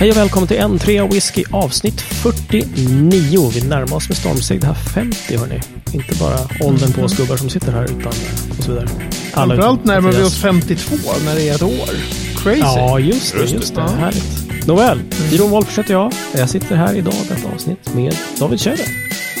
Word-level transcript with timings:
Hej 0.00 0.10
och 0.10 0.16
välkommen 0.16 0.48
till 0.48 0.56
en 0.56 0.78
3 0.78 1.02
whisky 1.02 1.44
avsnitt 1.50 2.00
49. 2.00 3.50
Vi 3.54 3.60
närmar 3.68 3.96
oss 3.96 4.08
med 4.08 4.16
stormsteg 4.18 4.60
det 4.60 4.66
här 4.66 4.74
50 4.74 5.36
hörni. 5.36 5.60
Inte 5.92 6.16
bara 6.18 6.38
åldern 6.60 6.92
på 6.92 7.02
oss 7.02 7.16
gubbar 7.16 7.36
som 7.36 7.50
sitter 7.50 7.72
här 7.72 7.84
utan 7.84 8.12
och 8.58 8.64
så 8.64 8.70
vidare. 8.72 8.88
Alla 9.32 9.54
Framförallt 9.54 9.84
närmar 9.84 10.12
vi 10.12 10.22
oss 10.22 10.40
52 10.40 10.96
när 11.24 11.34
det 11.34 11.48
är 11.48 11.54
ett 11.54 11.62
år. 11.62 11.90
Crazy. 12.36 12.60
Ja, 12.60 12.98
just 12.98 13.34
det. 13.34 13.44
Just 13.44 13.74
det. 13.74 13.80
Ja. 13.80 13.88
Härligt. 13.88 14.66
Nåväl, 14.66 15.00
Jiron 15.30 15.50
Wolff 15.50 15.78
heter 15.78 15.94
jag. 15.94 16.12
Jag 16.34 16.50
sitter 16.50 16.76
här 16.76 16.94
idag 16.94 17.14
detta 17.28 17.48
avsnitt 17.54 17.94
med 17.94 18.16
David 18.38 18.60
Schöder. 18.60 18.86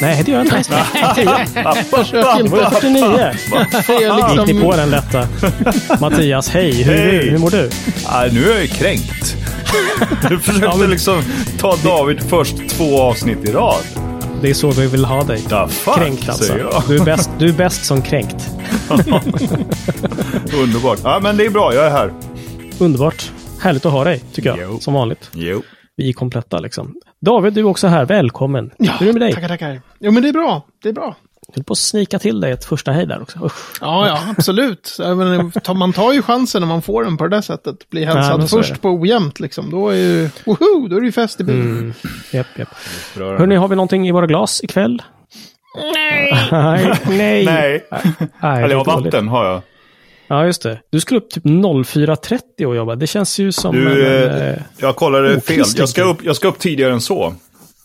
Nej, 0.00 0.22
det 0.24 0.32
gör 0.32 0.38
jag 0.38 0.46
inte. 0.46 0.62
Försök 1.90 2.26
inte 2.40 2.70
49. 2.70 3.02
det 3.86 3.94
är 3.94 4.38
Gick 4.38 4.46
ni 4.46 4.60
på 4.60 4.70
liksom... 4.70 4.70
den 4.70 4.90
lätta? 4.90 5.28
Mattias, 6.00 6.48
hej. 6.48 6.82
Hur, 6.82 6.92
Hej. 6.92 7.30
hur 7.30 7.38
mår 7.38 7.50
du? 7.50 7.70
Ah, 8.06 8.24
nu 8.32 8.44
är 8.44 8.50
jag 8.50 8.62
ju 8.62 8.68
kränkt. 8.68 9.36
Du 10.28 10.38
försökte 10.38 10.66
Ja, 10.66 10.76
men- 10.76 10.90
liksom 10.90 11.22
ta 11.58 11.76
David 11.76 12.22
först 12.22 12.68
två 12.68 13.00
avsnitt 13.02 13.48
i 13.48 13.52
rad. 13.52 13.82
Det 14.42 14.50
är 14.50 14.54
så 14.54 14.70
vi 14.70 14.86
vill 14.86 15.04
ha 15.04 15.24
dig. 15.24 15.44
Da 15.48 15.68
fuck, 15.68 15.94
Kränkt 15.94 16.28
alltså. 16.28 16.44
säger 16.44 16.60
jag. 16.64 16.82
Du 16.88 16.96
är, 16.96 17.04
bäst, 17.04 17.30
du 17.38 17.48
är 17.48 17.52
bäst 17.52 17.84
som 17.84 18.02
kränkt. 18.02 18.50
Underbart. 20.62 20.98
Ja, 21.04 21.20
men 21.22 21.36
det 21.36 21.46
är 21.46 21.50
bra. 21.50 21.74
Jag 21.74 21.86
är 21.86 21.90
här. 21.90 22.12
Underbart. 22.78 23.32
Härligt 23.60 23.86
att 23.86 23.92
ha 23.92 24.04
dig, 24.04 24.18
tycker 24.32 24.48
jag. 24.50 24.58
Jo. 24.62 24.78
Som 24.80 24.94
vanligt. 24.94 25.30
Jo. 25.34 25.62
Vi 25.96 26.08
är 26.08 26.12
kompletta 26.12 26.58
liksom. 26.58 26.94
David, 27.26 27.52
du 27.52 27.60
är 27.60 27.64
också 27.66 27.86
här. 27.86 28.04
Välkommen. 28.04 28.70
Ja, 28.78 28.92
Hur 29.00 29.08
är 29.08 29.12
det 29.12 29.18
med 29.18 29.28
dig? 29.28 29.34
tackar, 29.34 29.48
tackar. 29.48 29.80
Jo, 30.00 30.10
men 30.12 30.22
det 30.22 30.28
är 30.28 30.32
bra. 30.32 30.66
Det 30.82 30.88
är 30.88 30.92
bra. 30.92 31.16
Du 31.54 31.58
höll 31.58 31.64
på 31.64 31.72
att 31.72 31.78
snika 31.78 32.18
till 32.18 32.40
dig 32.40 32.52
ett 32.52 32.64
första 32.64 32.92
hej 32.92 33.06
där 33.06 33.22
också. 33.22 33.38
Usch. 33.44 33.78
Ja, 33.80 34.06
ja, 34.06 34.34
absolut. 34.36 34.96
Man 35.74 35.92
tar 35.92 36.12
ju 36.12 36.22
chansen 36.22 36.60
när 36.62 36.68
man 36.68 36.82
får 36.82 37.04
den 37.04 37.16
på 37.16 37.24
det 37.28 37.36
där 37.36 37.42
sättet. 37.42 37.90
Bli 37.90 38.04
hälsad 38.04 38.40
det. 38.40 38.48
först 38.48 38.80
på 38.80 38.88
ojämnt 38.88 39.40
liksom. 39.40 39.70
Då 39.70 39.88
är 39.88 39.94
ju, 39.94 40.30
woho, 40.44 40.88
då 40.88 40.96
är 40.96 41.00
det 41.00 41.06
ju 41.06 41.12
fest 41.12 41.40
i 41.40 41.44
byn. 41.44 41.60
Mm. 41.60 41.94
Japp, 42.32 42.46
japp. 42.56 42.68
Hörni, 43.14 43.56
har 43.56 43.68
vi 43.68 43.76
någonting 43.76 44.08
i 44.08 44.12
våra 44.12 44.26
glas 44.26 44.60
ikväll? 44.64 45.02
Nej. 45.94 46.48
nej. 46.52 46.96
Nej. 47.06 47.44
Nej. 47.44 47.84
Nej, 48.42 48.64
Eller 48.64 48.84
vatten 48.84 49.28
har 49.28 49.44
jag. 49.44 49.62
Ja, 50.28 50.46
just 50.46 50.62
det. 50.62 50.80
Du 50.90 51.00
skulle 51.00 51.20
upp 51.20 51.30
typ 51.30 51.44
04.30 51.44 52.64
och 52.66 52.76
jobba. 52.76 52.94
Det 52.94 53.06
känns 53.06 53.38
ju 53.38 53.52
som 53.52 53.74
Du, 53.74 54.06
en... 54.06 54.32
eh, 54.32 54.48
eh, 54.48 54.58
jag 54.78 54.96
kollade 54.96 55.40
fel. 55.40 55.64
Jag 55.76 55.88
ska, 55.88 56.02
upp, 56.02 56.24
jag 56.24 56.36
ska 56.36 56.48
upp 56.48 56.58
tidigare 56.58 56.92
än 56.92 57.00
så. 57.00 57.34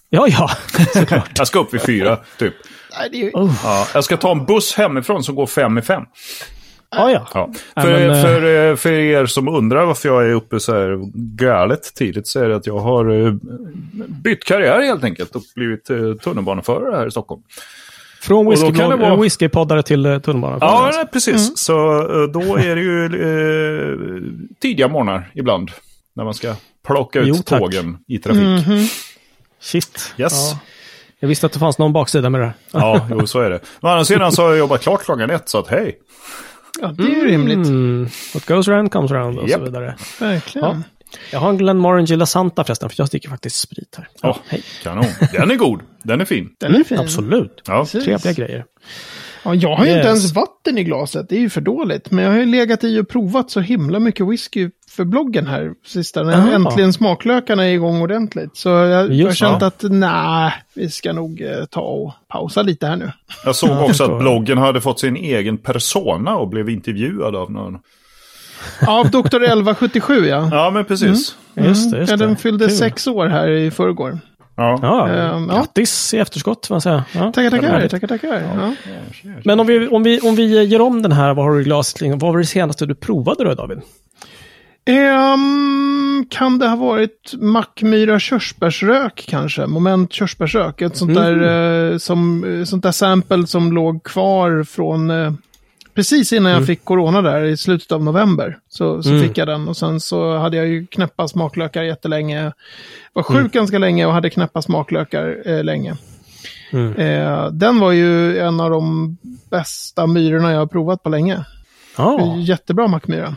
Ja, 0.10 0.28
ja. 0.28 0.50
Såklart. 0.94 1.32
Jag 1.38 1.48
ska 1.48 1.60
upp 1.60 1.74
vid 1.74 1.82
fyra, 1.82 2.20
typ. 2.40 2.54
Nej, 3.00 3.10
det 3.12 3.18
är 3.18 3.24
ju... 3.24 3.32
Oh. 3.34 3.60
Ja, 3.64 3.88
jag 3.94 4.04
ska 4.04 4.18
ta 4.18 4.32
en 4.32 4.46
buss 4.46 4.74
hemifrån 4.76 5.24
som 5.24 5.36
går 5.36 5.46
fem 5.48 5.78
i 5.78 5.82
fem. 5.82 6.04
Ja, 6.92 7.12
ja. 7.12 7.28
Ja. 7.34 7.50
För, 7.84 7.92
men, 7.92 8.10
eh, 8.10 8.22
för, 8.22 8.70
eh, 8.70 8.76
för 8.76 8.92
er 8.92 9.26
som 9.26 9.48
undrar 9.48 9.86
varför 9.86 10.10
jag 10.10 10.26
är 10.30 10.34
uppe 10.34 10.60
så 10.60 10.74
här 10.74 11.00
galet 11.38 11.94
tidigt 11.96 12.28
så 12.28 12.40
är 12.40 12.50
det 12.50 12.56
att 12.56 12.68
jag 12.68 12.80
har 12.80 13.26
eh, 13.28 13.34
bytt 14.08 14.44
karriär 14.46 14.82
helt 14.82 15.04
enkelt 15.04 15.36
och 15.36 15.42
blivit 15.56 15.86
tunnelbaneförare 16.24 16.96
här 16.96 17.08
i 17.08 17.12
Stockholm. 17.12 17.42
Från 18.22 18.48
Och 18.48 18.54
då 18.54 18.60
kan 18.62 18.74
det 18.90 18.96
whisky, 18.96 19.10
vara- 19.10 19.22
whiskypoddare 19.22 19.84
till 19.84 20.04
tunnelbanan. 20.24 20.58
Ja, 20.62 20.90
nej, 20.94 21.06
precis. 21.14 21.58
Så 21.58 21.98
eh, 22.00 22.30
då 22.30 22.56
är 22.58 22.76
det 22.76 22.82
ju 22.82 23.06
eh, 23.06 23.98
tidiga 24.62 24.88
morgnar 24.88 25.32
ibland. 25.34 25.72
När 26.16 26.24
man 26.24 26.34
ska 26.34 26.56
plocka 26.88 27.20
ut 27.20 27.28
Jo, 27.28 27.36
tågen 27.36 27.98
i 28.08 28.18
trafik. 28.18 28.42
Shit. 29.62 30.14
Yes. 30.18 30.34
Ja. 30.52 30.60
Jag 31.20 31.28
visste 31.28 31.46
att 31.46 31.52
det 31.54 31.60
fanns 31.60 31.78
någon 31.78 31.94
baksida 31.94 32.30
med 32.30 32.42
det. 32.42 32.54
Ja, 32.72 33.08
jo, 33.12 33.28
så 33.28 33.40
är 33.40 33.50
det. 33.50 33.60
Men 33.82 33.90
å 33.90 33.94
andra 33.94 34.06
sidan 34.06 34.32
så 34.32 34.42
har 34.42 34.50
jag 34.50 34.58
jobbat 34.58 34.82
klart 34.82 35.04
klockan 35.04 35.30
ett, 35.30 35.50
så 35.50 35.60
att 35.60 35.68
hej. 35.68 36.00
Ja, 36.82 36.88
det 36.88 37.04
är 37.04 37.08
ju 37.10 37.26
rimligt. 37.28 37.68
Mm. 37.68 38.10
What 38.34 38.46
goes 38.46 38.68
around 38.68 38.92
comes 38.92 39.12
around 39.12 39.40
och 39.40 39.50
Japp. 39.50 39.60
så 39.60 39.66
vidare. 39.66 39.96
Verkligen. 40.20 40.68
Ja. 40.68 40.82
Jag 41.32 41.40
har 41.40 41.50
en 41.50 41.58
Glenmorangie 41.58 42.18
La 42.18 42.26
Santa 42.26 42.64
förresten, 42.64 42.90
för 42.90 42.96
jag 43.00 43.08
sticker 43.08 43.30
faktiskt 43.30 43.60
sprit 43.60 43.96
här. 43.98 44.08
Ja, 44.22 44.40
hej. 44.48 44.64
kanon. 44.84 45.06
Den 45.34 45.52
är 45.52 45.56
god. 45.56 45.82
Den 46.04 46.22
är 46.22 46.26
fin. 46.26 46.50
Den 46.60 46.76
är 46.76 46.84
fin. 46.84 47.00
Absolut. 47.00 47.62
Ja. 47.66 47.86
Trevliga 47.86 48.34
grejer. 48.34 48.66
Ja, 49.46 49.56
jag 49.56 49.76
har 49.76 49.86
ju 49.86 49.92
Yes. 49.92 49.98
inte 49.98 50.08
ens 50.08 50.34
vatten 50.34 50.78
i 50.78 50.84
glaset. 50.84 51.30
Det 51.30 51.36
är 51.36 51.40
ju 51.40 51.50
för 51.50 51.62
dåligt. 51.62 52.12
Men 52.12 52.24
jag 52.24 52.32
har 52.32 52.40
ju 52.40 52.46
legat 52.46 52.84
i 52.84 53.00
och 53.00 53.08
provat 53.10 53.52
så 53.52 53.60
himla 53.60 54.00
mycket 54.00 54.28
whisky 54.28 54.70
för 54.90 55.06
bloggen 55.06 55.48
här 55.48 55.72
sista. 55.86 56.24
När 56.24 56.34
Aha. 56.34 56.52
äntligen 56.52 56.94
smaklökarna 56.94 57.66
är 57.66 57.74
igång 57.74 58.02
ordentligt. 58.02 58.58
Så 58.58 58.70
jag 58.70 58.98
har 58.98 59.06
Just, 59.10 59.38
känt 59.38 59.62
ja. 59.62 59.68
att 59.68 59.84
nej, 59.90 60.54
vi 60.76 60.90
ska 60.90 61.14
nog 61.14 61.42
eh, 61.42 61.66
ta 61.66 61.82
och 61.82 62.14
pausa 62.30 62.62
lite 62.62 62.88
här 62.88 62.96
nu. 62.96 63.12
Jag 63.46 63.56
såg 63.56 63.82
också 63.82 64.04
att 64.04 64.20
bloggen 64.20 64.58
hade 64.58 64.82
fått 64.82 65.00
sin 65.00 65.16
egen 65.16 65.58
persona 65.58 66.36
och 66.36 66.48
blev 66.50 66.70
intervjuad 66.70 67.36
av 67.36 67.52
någon. 67.52 67.78
Av 68.88 69.10
Dr. 69.12 69.18
1177 69.18 70.26
ja. 70.28 70.50
Ja, 70.52 70.72
men 70.74 70.86
precis. 70.86 71.36
Just 71.56 71.92
det, 71.92 71.98
just 72.00 72.12
ja, 72.12 72.18
den 72.18 72.36
fyllde 72.38 72.68
Kul. 72.68 72.76
sex 72.78 73.08
år 73.08 73.28
här 73.28 73.50
i 73.50 73.72
förrgår. 73.72 74.20
Ja. 74.58 74.80
Ja, 74.82 75.10
Ehm, 75.10 75.50
ja. 75.50 75.56
grattis 75.56 76.14
i 76.14 76.18
efterskott, 76.18 76.66
får 76.66 76.76
man 76.76 76.82
säga. 76.82 77.04
Ja, 77.12 77.32
Tackar, 77.32 77.50
tackar, 77.50 77.88
tackar, 77.88 78.08
tackar. 78.08 78.42
Ja. 78.58 78.74
Men 79.46 79.60
om 79.60 79.68
vi, 79.68 79.88
om, 79.88 80.04
vi, 80.04 80.20
om 80.22 80.36
vi 80.36 80.64
gör 80.66 80.82
om 80.82 81.02
den 81.02 81.12
här, 81.12 81.34
vad 81.34 81.46
har 81.46 81.52
du 81.56 81.62
i 81.62 81.64
glaset? 81.64 82.02
Vad 82.02 82.22
var 82.22 82.38
det 82.38 82.46
senaste 82.46 82.86
du 82.86 82.96
provade 82.96 83.44
då, 83.44 83.54
David? 83.54 83.82
Ehm, 84.96 86.26
kan 86.30 86.60
det 86.60 86.68
ha 86.68 86.76
varit 86.76 87.34
Mackmyra 87.38 88.20
körsbärsrök 88.20 89.26
kanske? 89.30 89.66
Moment 89.66 90.14
körsbärsrök. 90.14 90.82
Ett 90.82 90.98
sånt 90.98 91.16
där, 91.16 91.92
eh, 91.92 91.98
som, 91.98 92.44
eh, 92.60 92.64
sånt 92.66 92.84
där 92.84 92.92
sample 92.92 93.48
som 93.48 93.72
låg 93.74 94.04
kvar 94.04 94.64
från 94.64 95.10
eh, 95.10 95.32
precis 95.96 96.34
innan 96.34 96.52
jag 96.52 96.66
fick 96.66 96.86
corona 96.86 97.22
där 97.22 97.44
i 97.44 97.58
slutet 97.58 97.92
av 97.92 98.04
november. 98.04 98.58
Så, 98.70 99.04
så 99.04 99.10
fick 99.20 99.38
jag 99.38 99.48
den 99.48 99.68
och 99.68 99.78
sen 99.78 100.00
så 100.00 100.38
hade 100.38 100.58
jag 100.58 100.68
ju 100.68 100.88
knäppa 100.88 101.28
smaklökar 101.28 101.84
jättelänge. 101.84 102.52
Var 103.14 103.24
sjuk 103.24 103.52
ganska 103.52 103.78
länge 103.80 104.06
och 104.06 104.14
hade 104.14 104.30
knäppa 104.30 104.62
smaklökar 104.62 105.42
eh, 105.46 105.64
länge. 105.64 105.98
Mm. 106.72 106.96
Eh, 106.96 107.52
den 107.52 107.80
var 107.80 107.92
ju 107.92 108.40
en 108.40 108.60
av 108.60 108.70
de 108.70 109.18
bästa 109.50 110.08
myrorna 110.08 110.52
jag 110.52 110.60
har 110.60 110.68
provat 110.68 111.04
på 111.04 111.10
länge. 111.10 111.46
Ja, 111.98 112.36
Jättebra 112.38 112.88
mackmyra. 112.88 113.36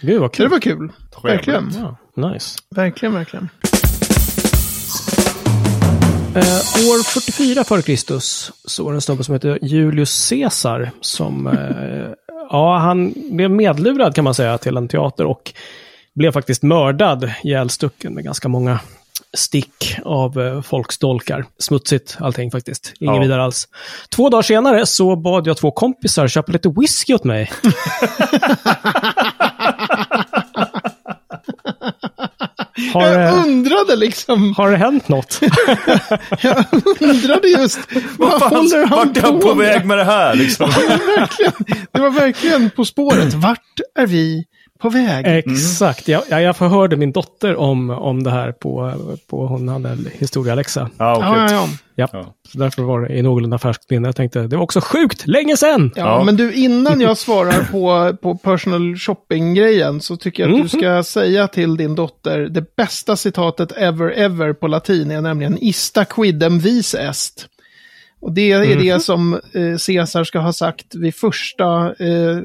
gud 0.00 0.20
vad 0.20 0.36
Så 0.36 0.42
det 0.42 0.48
var 0.48 0.60
kul. 0.60 0.92
Verkligen. 1.22 1.70
Ja, 2.14 2.28
nice. 2.28 2.58
Verkligen, 2.70 3.14
verkligen. 3.14 3.48
Eh, 6.36 6.40
år 6.90 7.02
44 7.02 7.64
före 7.64 7.82
Kristus 7.82 8.52
så 8.64 8.84
var 8.84 8.92
det 8.92 8.96
en 8.96 9.00
snubbe 9.00 9.24
som 9.24 9.32
hette 9.32 9.58
Julius 9.62 10.28
Caesar 10.30 10.90
som, 11.00 11.46
eh, 11.46 12.08
ja, 12.50 12.78
han 12.78 13.14
blev 13.30 13.50
medlurad 13.50 14.14
kan 14.14 14.24
man 14.24 14.34
säga 14.34 14.58
till 14.58 14.76
en 14.76 14.88
teater 14.88 15.24
och 15.26 15.52
blev 16.14 16.32
faktiskt 16.32 16.62
mördad, 16.62 17.30
ihjälstucken 17.42 18.14
med 18.14 18.24
ganska 18.24 18.48
många 18.48 18.78
stick 19.36 19.96
av 20.04 20.40
eh, 20.40 20.62
folksdolkar. 20.62 21.44
Smutsigt 21.58 22.16
allting 22.20 22.50
faktiskt. 22.50 22.92
Inget 23.00 23.14
Ja. 23.16 23.20
vidare 23.22 23.42
alls. 23.44 23.68
Två 24.14 24.28
dagar 24.30 24.42
senare 24.42 24.86
så 24.86 25.16
bad 25.16 25.46
jag 25.46 25.56
två 25.56 25.70
kompisar 25.70 26.28
köpa 26.28 26.52
lite 26.52 26.68
whisky 26.68 27.14
åt 27.14 27.24
mig. 27.24 27.52
Har, 32.92 33.06
Jag 33.06 33.34
undrade 33.46 33.96
liksom, 33.96 34.54
har 34.56 34.70
det 34.70 34.76
hänt 34.76 35.08
något? 35.08 35.40
jag 36.40 36.64
undrade 37.00 37.48
just, 37.48 37.78
vad 38.18 38.42
håller 38.42 38.86
han 38.86 38.98
Vart 38.98 39.16
är 39.16 39.22
han 39.22 39.40
på 39.40 39.48
på 39.48 39.54
med? 39.54 39.66
väg 39.66 39.84
med 39.86 39.98
det 39.98 40.04
här 40.04 40.34
liksom? 40.34 40.70
Det 41.92 42.00
var 42.00 42.10
verkligen 42.10 42.70
På 42.70 42.84
spåret. 42.84 43.34
Vart 43.34 43.80
är 43.98 44.06
vi 44.06 44.44
på 44.84 44.90
väg? 44.90 45.24
Exakt. 45.26 46.08
Jag, 46.08 46.22
jag, 46.30 46.42
jag 46.42 46.56
förhörde 46.56 46.96
min 46.96 47.12
dotter 47.12 47.56
om, 47.56 47.90
om 47.90 48.22
det 48.22 48.30
här 48.30 48.52
på, 48.52 48.92
på 49.30 49.46
hon 49.46 49.68
hade 49.68 49.96
historieläxa. 50.12 50.90
Ja, 50.98 51.16
okej. 51.16 51.28
Ja, 51.28 51.50
ja, 51.50 51.68
ja. 51.94 52.08
Ja. 52.12 52.34
Så 52.52 52.58
därför 52.58 52.82
var 52.82 53.00
det 53.00 53.14
i 53.14 53.22
någorlunda 53.22 53.58
färskt 53.58 53.90
minne. 53.90 54.08
Jag 54.08 54.16
tänkte, 54.16 54.42
det 54.42 54.56
var 54.56 54.62
också 54.62 54.80
sjukt 54.80 55.26
länge 55.26 55.56
sedan! 55.56 55.90
Ja, 55.96 56.02
Ja. 56.18 56.24
men 56.24 56.36
du, 56.36 56.52
innan 56.52 57.00
jag 57.00 57.18
svarar 57.26 57.68
på, 57.70 58.16
på 58.16 58.34
personal 58.36 58.96
shopping-grejen 58.96 60.00
så 60.00 60.16
tycker 60.16 60.42
jag 60.48 60.54
att 60.56 60.62
du 60.62 60.68
ska 60.78 61.02
säga 61.02 61.48
till 61.48 61.76
din 61.76 61.94
dotter 61.94 62.38
det 62.40 62.76
bästa 62.76 63.16
citatet 63.16 63.72
ever, 63.76 64.10
ever 64.10 64.52
på 64.52 64.66
latin 64.68 65.10
är 65.10 65.20
nämligen 65.20 65.58
ista 65.60 66.04
quidem 66.04 66.58
vis 66.58 66.94
est. 66.94 67.46
Och 68.20 68.32
det 68.32 68.52
är 68.52 68.76
det 68.78 69.00
som 69.00 69.34
eh, 69.34 69.76
Caesar 69.86 70.24
ska 70.24 70.38
ha 70.38 70.52
sagt 70.52 70.94
vid 70.94 71.14
första 71.14 71.86
eh, 71.86 72.38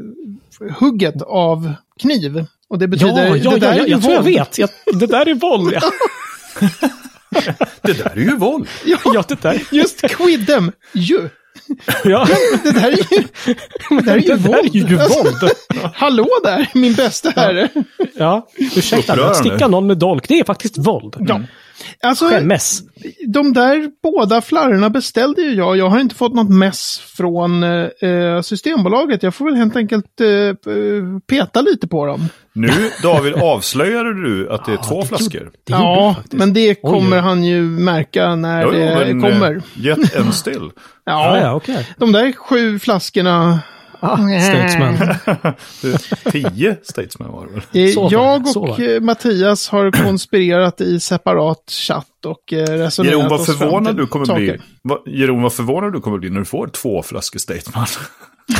hugget 0.79 1.21
av 1.21 1.73
kniv. 1.99 2.45
Och 2.69 2.79
det 2.79 2.87
betyder, 2.87 3.27
ja, 3.27 3.35
ja, 3.37 3.51
det 3.51 3.59
där 3.59 3.73
ja, 3.77 3.83
är 3.83 3.87
jag, 3.87 4.01
tror 4.01 4.13
jag 4.13 4.21
våld. 4.23 4.35
vet. 4.35 4.57
Jag, 4.57 4.69
det 4.93 5.07
där 5.07 5.27
är 5.29 5.33
våld. 5.33 5.73
Ja, 5.73 5.91
Det 7.81 7.93
där 7.93 8.11
är 8.15 8.21
ju 8.21 8.35
våld. 8.35 8.67
ja 8.85 9.23
det 9.27 9.41
där. 9.41 9.61
Just 9.71 10.01
quidem, 10.07 10.71
ju. 10.93 11.29
Ja, 12.03 12.27
Det 12.63 12.71
där 12.71 12.87
är 12.91 13.13
ju, 13.13 13.23
det 13.89 14.01
där 14.05 14.15
är 14.15 14.19
ju 14.19 14.35
det 14.35 14.49
där 14.49 14.59
är 14.59 14.69
ju 14.75 14.83
våld. 14.83 15.01
Alltså, 15.01 15.23
våld. 15.23 15.51
Hallå 15.95 16.27
där, 16.43 16.67
min 16.73 16.93
bästa 16.93 17.29
herre. 17.35 17.69
Ja, 18.15 18.47
ursäkta, 18.75 19.13
att 19.29 19.35
sticka 19.37 19.67
någon 19.67 19.87
med 19.87 19.97
dolk, 19.97 20.27
det 20.27 20.39
är 20.39 20.43
faktiskt 20.43 20.77
våld. 20.77 21.15
Ja. 21.19 21.41
Alltså, 22.03 22.25
Skämmes. 22.29 22.81
de 23.27 23.53
där 23.53 23.89
båda 24.03 24.41
flarrorna 24.41 24.89
beställde 24.89 25.41
ju 25.41 25.53
jag. 25.53 25.77
Jag 25.77 25.89
har 25.89 25.99
inte 25.99 26.15
fått 26.15 26.33
något 26.33 26.49
mess 26.49 26.99
från 27.17 27.63
eh, 27.63 28.41
Systembolaget. 28.43 29.23
Jag 29.23 29.35
får 29.35 29.45
väl 29.45 29.55
helt 29.55 29.75
enkelt 29.75 30.21
eh, 30.21 30.27
eh, 30.27 30.55
peta 31.29 31.61
lite 31.61 31.87
på 31.87 32.05
dem. 32.05 32.29
Nu, 32.53 32.69
David, 33.03 33.33
avslöjade 33.33 34.23
du 34.23 34.49
att 34.51 34.65
det 34.65 34.71
är 34.71 34.75
Ja, 34.75 34.83
två 34.83 35.01
det 35.01 35.07
flaskor? 35.07 35.41
gjorde- 35.41 35.51
det 35.67 35.73
gjorde 35.73 35.83
Ja, 35.83 36.15
men 36.31 36.53
det 36.53 36.75
kommer 36.75 37.17
oj. 37.17 37.21
han 37.21 37.43
ju 37.43 37.61
märka 37.61 38.35
när 38.35 38.61
Jo, 38.63 38.69
jo, 38.73 38.79
det 38.79 39.13
men, 39.13 39.23
eh, 39.23 39.29
kommer. 39.31 39.61
Get 39.75 40.15
en 40.15 40.33
still. 40.33 40.69
Ja, 41.05 41.37
Ja, 41.37 41.41
ja, 41.43 41.53
okej. 41.55 41.87
de 41.97 42.11
där 42.11 42.31
sju 42.31 42.79
flaskorna. 42.79 43.59
Ah, 43.99 44.17
Statesman. 44.17 44.97
Tio 46.31 46.75
statesmen 46.83 47.31
var 47.31 47.47
det 47.47 47.51
väl? 47.53 47.87
Eh, 47.89 47.93
Så 47.93 48.07
jag 48.11 48.57
och 48.57 48.79
eh, 48.79 49.01
Mattias 49.01 49.69
har 49.69 49.91
konspirerat 49.91 50.81
i 50.81 50.99
separat 50.99 51.71
chatt 51.71 52.25
och 52.25 52.53
eh, 52.53 52.57
resonerat 52.65 53.13
Jeroen, 53.13 53.29
vad 53.29 53.45
förvånad 53.45 53.97
du 53.97 54.07
kommer 54.07 54.25
saker. 54.25 54.61
bli. 54.83 55.19
Jeroen, 55.19 55.41
vad 55.41 55.53
förvånad 55.53 55.93
du 55.93 56.01
kommer 56.01 56.17
bli 56.17 56.29
när 56.29 56.39
du 56.39 56.45
får 56.45 56.67
två 56.67 57.03
flaskor 57.03 57.39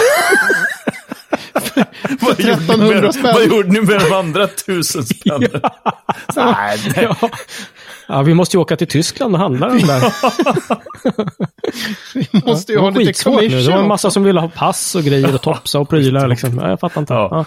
gjorde 2.40 2.44
ni 2.44 2.52
1300 2.52 3.02
med- 3.02 3.14
spänn. 3.14 3.34
vad 3.34 3.46
gjorde 3.48 3.70
ni 3.70 3.82
med 3.82 4.00
de 4.00 4.14
andra 4.16 4.48
tusen 4.48 5.06
spänn? 5.06 5.42
Nej, 6.36 6.78
det- 6.96 7.02
Ja. 7.02 7.30
Ja, 8.10 8.22
vi 8.22 8.34
måste 8.34 8.58
ju 8.58 8.62
åka 8.62 8.76
till 8.76 8.88
Tyskland 8.88 9.34
och 9.36 9.40
handla 9.42 9.68
den 9.68 9.78
där. 9.88 10.04
Vi 12.14 12.28
måste 12.46 12.72
ju 12.72 12.78
Det 12.78 12.82
ha 12.84 12.90
lite 12.90 13.30
nu. 13.30 13.32
Det 13.32 13.36
var 13.36 13.44
en 13.44 13.50
commission. 13.50 13.88
massa 13.88 14.12
som 14.12 14.24
ville 14.24 14.40
ha 14.40 14.50
pass 14.50 14.96
och 14.96 15.04
grejer 15.04 15.36
och 15.36 15.42
topsa 15.42 15.80
och 15.80 15.90
prylar. 15.90 16.28
Liksom. 16.28 16.58
Ja, 16.58 16.70
jag 16.70 16.80
fattar 16.80 17.02
inte. 17.02 17.14
Ja. 17.14 17.30
Ja. 17.32 17.46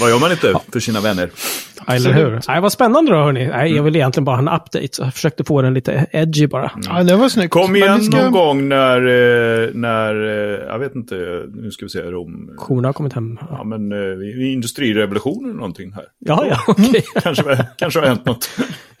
Vad 0.00 0.10
gör 0.10 0.18
man 0.20 0.30
inte 0.30 0.54
för 0.72 0.80
sina 0.80 1.00
vänner? 1.00 1.30
Ja, 1.86 1.94
eller 1.94 2.12
hur? 2.12 2.40
Nej, 2.48 2.60
vad 2.60 2.72
spännande 2.72 3.12
då, 3.12 3.18
hörni. 3.18 3.46
Nej, 3.46 3.76
jag 3.76 3.82
vill 3.82 3.96
egentligen 3.96 4.24
bara 4.24 4.36
ha 4.36 4.42
en 4.42 4.48
update. 4.48 4.88
Så 4.92 5.02
jag 5.02 5.14
försökte 5.14 5.44
få 5.44 5.62
den 5.62 5.74
lite 5.74 6.06
edgy 6.12 6.46
bara. 6.46 6.70
Ja, 6.88 7.02
det 7.02 7.16
var 7.16 7.28
snyggt. 7.28 7.50
Kom 7.52 7.76
igen 7.76 8.02
ska- 8.02 8.16
någon 8.22 8.32
gång 8.32 8.68
när, 8.68 8.96
eh, 8.96 9.68
när, 9.74 10.14
eh, 10.14 10.66
jag 10.68 10.78
vet 10.78 10.94
inte, 10.94 11.14
nu 11.54 11.70
ska 11.70 11.84
vi 11.84 11.88
se, 11.88 11.98
Rom. 12.02 12.50
Korna 12.56 12.88
har 12.88 12.92
kommit 12.92 13.12
hem. 13.12 13.38
Ja, 13.40 13.46
Ja, 13.50 13.64
men 13.64 13.92
eh, 13.92 14.52
industrirevolutionen 14.52 15.44
eller 15.50 15.54
någonting 15.60 15.92
här. 15.92 16.04
ja, 16.18 16.44
ja 16.50 16.56
okej. 16.66 17.04
Kanske, 17.22 17.66
kanske 17.78 18.00
har 18.00 18.06
hänt 18.06 18.24
något. 18.24 18.50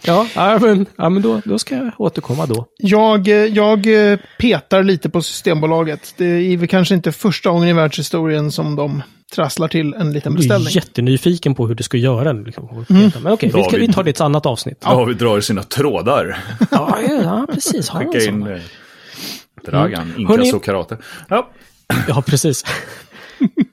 Ja, 0.04 0.26
ja, 0.34 0.58
men, 0.58 0.86
ja, 0.96 1.08
men 1.08 1.22
då, 1.22 1.40
då 1.44 1.58
ska 1.58 1.74
jag 1.76 1.90
återkomma 1.98 2.46
då. 2.46 2.66
Jag, 2.78 3.28
eh, 3.28 3.34
jag 3.34 4.10
eh, 4.12 4.18
petar 4.38 4.82
lite 4.82 5.10
på 5.10 5.22
Systembolaget. 5.22 6.14
Det 6.16 6.24
är 6.26 6.56
väl 6.56 6.68
kanske 6.68 6.94
inte 6.94 7.12
första 7.12 7.50
gången 7.50 7.68
i 7.68 7.72
världshistorien 7.72 8.52
som 8.52 8.76
de 8.76 9.02
trasslar 9.34 9.68
till 9.68 9.94
en 9.94 10.12
liten 10.12 10.32
Jag 10.32 10.32
är 10.32 10.36
beställning. 10.36 10.72
jättenyfiken 10.72 11.54
på 11.54 11.66
hur 11.68 11.74
du 11.74 11.82
ska 11.82 11.96
göra. 11.96 12.32
Liksom. 12.32 12.84
Men 13.22 13.32
okej, 13.32 13.50
vi, 13.54 13.62
ska- 13.64 13.76
vi 13.76 13.92
tar 13.92 14.02
det 14.02 14.10
i 14.10 14.12
ett 14.12 14.20
annat 14.20 14.46
avsnitt. 14.46 14.80
David 14.80 15.16
drar 15.16 15.38
i 15.38 15.42
sina 15.42 15.62
trådar. 15.62 16.38
Ja, 16.70 16.98
ja, 17.08 17.14
ja 17.22 17.46
precis. 17.52 17.90
Skicka 17.90 18.24
in 18.24 18.46
eh, 18.46 18.58
Dragan, 19.66 20.02
Mm. 20.02 20.26
Hörni- 20.26 20.38
inkasso 20.40 20.58
karate. 20.60 20.98
Ja, 21.28 21.50
Ja, 22.08 22.22
precis. 22.26 22.64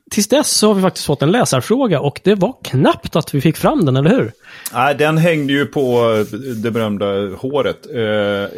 Tills 0.09 0.27
dess 0.27 0.51
så 0.51 0.67
har 0.67 0.75
vi 0.75 0.81
faktiskt 0.81 1.05
fått 1.05 1.21
en 1.21 1.31
läsarfråga 1.31 1.99
och 1.99 2.21
det 2.23 2.35
var 2.35 2.55
knappt 2.63 3.15
att 3.15 3.33
vi 3.33 3.41
fick 3.41 3.57
fram 3.57 3.85
den, 3.85 3.97
eller 3.97 4.09
hur? 4.09 4.31
Nej, 4.73 4.95
den 4.95 5.17
hängde 5.17 5.53
ju 5.53 5.65
på 5.65 6.15
det 6.63 6.71
berömda 6.71 7.05
håret. 7.35 7.87
Eh, 7.93 8.01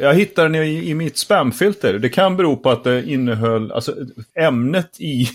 jag 0.01 0.13
hittade 0.13 0.50
den 0.50 0.63
i, 0.63 0.89
i 0.89 0.94
mitt 0.94 1.18
spamfilter. 1.18 1.94
Det 1.94 2.09
kan 2.09 2.38
bero 2.38 2.56
på 2.56 2.69
att 2.69 2.83
det 2.83 3.03
innehöll, 3.03 3.71
alltså 3.71 3.95
ämnet 4.39 4.89
i, 5.00 5.27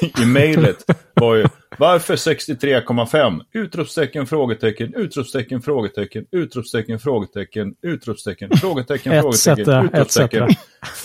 i 0.22 0.26
mejlet 0.26 0.84
var 1.20 1.34
ju 1.34 1.44
varför 1.78 2.16
63,5? 2.16 3.40
Utropstecken, 3.52 4.26
frågetecken, 4.26 4.94
utropstecken, 4.94 5.62
frågetecken, 5.62 6.24
utropstecken, 6.32 6.98
frågetecken, 6.98 7.74
utropstecken, 7.82 8.50
frågetecken, 8.60 9.22
frågetecken, 9.22 9.84
utropstecken. 9.84 10.48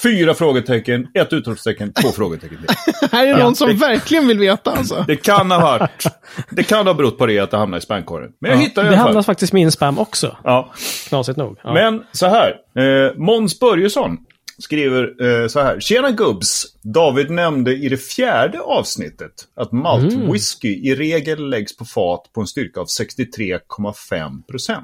Fyra 0.04 0.34
frågetecken, 0.34 1.08
ett 1.14 1.34
utropstecken, 1.34 1.94
två 1.94 2.08
frågetecken 2.10 2.58
till. 2.58 3.10
Här 3.12 3.28
är 3.28 3.38
någon 3.38 3.56
som 3.56 3.78
verkligen 3.78 4.28
vill 4.28 4.40
veta 4.40 4.72
alltså. 4.72 5.04
Det 5.08 5.16
kan 5.16 5.52
ha 5.52 5.60
varit, 5.60 6.04
det 6.50 6.64
kan 6.64 6.88
ha 6.88 6.94
berott 6.94 7.18
på 7.18 7.26
det 7.26 7.40
att 7.40 7.52
det 7.52 7.58
hamnade 7.58 7.78
i 7.78 7.82
spamkorgen. 7.82 8.32
Men 8.42 8.52
jag 8.52 8.58
hittade 8.58 8.88
det 8.88 8.96
Det 8.96 8.98
hamnar 8.98 9.22
faktiskt 9.22 9.54
min 9.54 9.72
spam 9.72 10.00
också, 10.00 10.38
Ja. 10.44 10.74
knasigt 11.10 11.38
nog. 11.38 11.58
Ja. 11.64 11.74
Men 11.74 12.04
så 12.12 12.26
här, 12.28 12.56
eh, 12.78 13.14
Måns 13.18 13.60
Börjesson 13.60 14.18
skriver 14.58 15.24
eh, 15.24 15.48
så 15.48 15.60
här. 15.60 15.80
Tjena 15.80 16.12
gubbs! 16.12 16.66
David 16.82 17.30
nämnde 17.30 17.76
i 17.76 17.90
det 17.90 17.98
fjärde 17.98 18.60
avsnittet 18.60 19.32
att 19.56 19.72
maltwhisky 19.72 20.70
i 20.70 20.96
regel 20.96 21.50
läggs 21.50 21.78
på 21.78 21.86
fat 21.86 22.30
på 22.34 22.42
en 22.42 22.48
styrka 22.48 22.80
av 22.80 22.88
63,5 22.88 24.84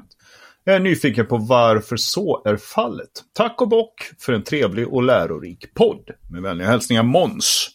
Jag 0.64 0.76
är 0.76 0.80
nyfiken 0.80 1.26
på 1.26 1.36
varför 1.36 1.96
så 1.96 2.42
är 2.44 2.56
fallet. 2.56 3.10
Tack 3.32 3.60
och 3.60 3.68
bock 3.68 4.10
för 4.18 4.32
en 4.32 4.42
trevlig 4.42 4.88
och 4.88 5.02
lärorik 5.02 5.74
podd. 5.74 6.10
Med 6.30 6.42
vänliga 6.42 6.68
hälsningar 6.68 7.02
Måns. 7.02 7.70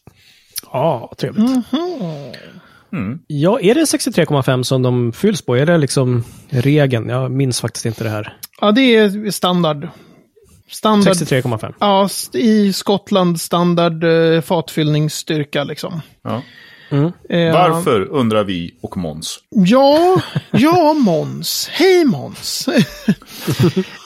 Ja, 0.72 1.14
trevligt. 1.18 1.66
Ja, 3.28 3.60
är 3.60 3.76
det 3.76 3.82
63,5 3.82 4.64
som 4.64 4.82
de 4.82 5.14
fylls 5.14 5.42
på? 5.42 5.56
Är 5.56 5.66
det 5.66 5.78
liksom 5.78 6.24
regeln? 6.50 7.10
Jag 7.10 7.32
minns 7.32 7.62
faktiskt 7.62 7.86
inte 7.86 8.04
det 8.04 8.10
här. 8.10 8.38
Ja, 8.62 8.72
det 8.72 8.96
är 8.96 9.32
standard. 9.32 9.88
Standard. 10.70 11.14
63,5. 11.14 11.74
Ja, 11.80 12.10
i 12.34 12.74
Skottland 12.74 13.42
standard 13.42 14.04
eh, 14.04 14.42
fatfyllningsstyrka 14.42 15.64
liksom. 15.64 16.02
Ja. 16.24 16.42
Eh, 17.30 17.54
Varför 17.54 18.02
undrar 18.02 18.44
vi 18.44 18.76
och 18.82 18.98
Måns. 18.98 19.40
Ja, 19.50 20.22
ja 20.52 20.94
Måns. 20.94 21.70
Hej 21.72 22.06
Måns. 22.06 22.70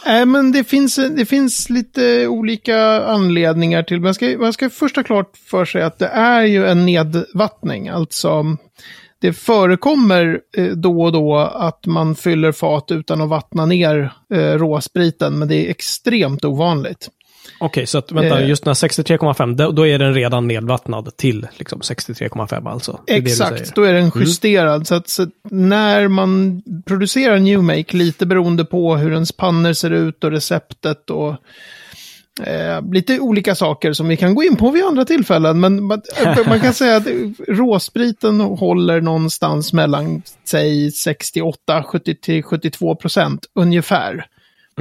Nej, 0.06 0.26
men 0.26 0.52
det 0.52 0.64
finns, 0.64 0.96
det 0.96 1.26
finns 1.26 1.70
lite 1.70 2.28
olika 2.28 3.06
anledningar 3.06 3.84
till. 3.84 4.00
Man 4.00 4.14
ska, 4.14 4.26
man 4.26 4.54
ska 4.54 4.70
först 4.70 4.96
ha 4.96 5.04
klart 5.04 5.38
för 5.50 5.66
sig 5.66 5.82
att 5.82 6.00
det 6.00 6.08
är 6.08 6.44
ju 6.44 6.68
en 6.68 6.86
nedvattning. 6.86 7.90
Alltså, 7.90 8.46
det 9.22 9.34
förekommer 9.34 10.40
eh, 10.58 10.66
då 10.66 11.02
och 11.02 11.12
då 11.12 11.38
att 11.38 11.86
man 11.86 12.16
fyller 12.16 12.52
fat 12.52 12.92
utan 12.92 13.22
att 13.22 13.30
vattna 13.30 13.66
ner 13.66 14.14
eh, 14.34 14.38
råspriten, 14.38 15.40
men 15.40 15.48
det 15.48 15.56
är 15.56 15.70
extremt 15.70 16.46
ovanligt. 16.46 17.10
Okej, 17.60 17.88
så 17.88 17.98
att, 17.98 18.12
vänta, 18.12 18.42
Eh. 18.42 18.50
just 18.50 18.66
när 18.66 18.74
63,5, 18.74 19.56
då, 19.56 19.72
då 19.72 19.88
är 19.88 20.00
den 20.00 20.14
redan 20.14 20.48
nedvattnad 20.48 21.18
till 21.18 21.48
liksom 21.58 21.80
63,5 21.80 22.70
alltså? 22.70 23.00
Det 23.08 23.14
är 23.14 23.22
det 23.22 23.30
Exakt, 23.32 23.58
säger. 23.58 23.72
då 23.76 23.84
är 23.84 23.94
den 23.94 24.12
justerad. 24.16 24.88
Så 24.88 24.96
att 24.96 25.08
så 25.10 25.24
att 25.24 25.30
när 25.52 26.08
man 26.08 26.62
producerar 26.86 27.40
New 27.40 27.64
Make, 27.64 27.98
lite 27.98 28.26
beroende 28.26 28.66
på 28.66 28.96
hur 28.96 29.14
ens 29.14 29.32
pannor 29.32 29.74
ser 29.74 29.92
ut 29.92 30.24
och 30.24 30.32
receptet 30.32 31.10
och 31.10 31.36
eh, 32.44 32.92
lite 32.92 33.20
olika 33.20 33.56
saker 33.56 33.94
som 33.94 34.08
vi 34.08 34.18
kan 34.18 34.36
gå 34.36 34.44
in 34.44 34.56
på 34.56 34.72
vid 34.72 34.84
andra 34.84 35.06
tillfällen. 35.06 35.60
Men 35.60 35.84
man, 35.84 36.02
man 36.48 36.60
kan 36.60 36.74
säga 36.74 36.96
att 36.98 37.08
råspriten 37.48 38.40
håller 38.40 39.02
någonstans 39.02 39.74
mellan, 39.74 40.22
säg 40.48 40.92
68, 40.92 41.84
70 41.84 42.16
till 42.16 42.44
72 42.44 42.96
procent 42.96 43.46
ungefär. 43.56 44.26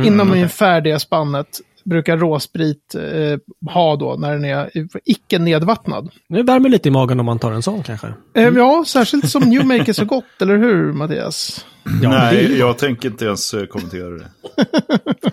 Inom 0.02 0.32
ungefär 0.32 0.80
det 0.80 0.98
spannet 0.98 1.60
brukar 1.84 2.16
råsprit 2.16 2.94
eh, 2.94 3.70
ha 3.72 3.96
då 3.96 4.16
när 4.18 4.32
den 4.32 4.44
är 4.44 4.70
icke 5.04 5.38
nedvattnad. 5.38 6.10
Det 6.28 6.42
värmer 6.42 6.68
lite 6.68 6.88
i 6.88 6.92
magen 6.92 7.20
om 7.20 7.26
man 7.26 7.38
tar 7.38 7.52
en 7.52 7.62
sån 7.62 7.82
kanske. 7.82 8.06
Eh, 8.34 8.48
Ja, 8.48 8.84
särskilt 8.86 9.28
som 9.28 9.42
New 9.42 9.66
Make 9.66 9.90
är 9.90 9.92
så 9.92 10.04
gott, 10.04 10.42
eller 10.42 10.56
hur 10.56 10.92
Mattias? 10.92 11.66
Ja, 12.02 12.08
Nej, 12.08 12.58
jag 12.58 12.78
tänker 12.78 13.08
inte 13.08 13.25
ens 13.25 13.54
eh, 13.54 13.66
kommentera 13.66 14.08
det. 14.10 14.26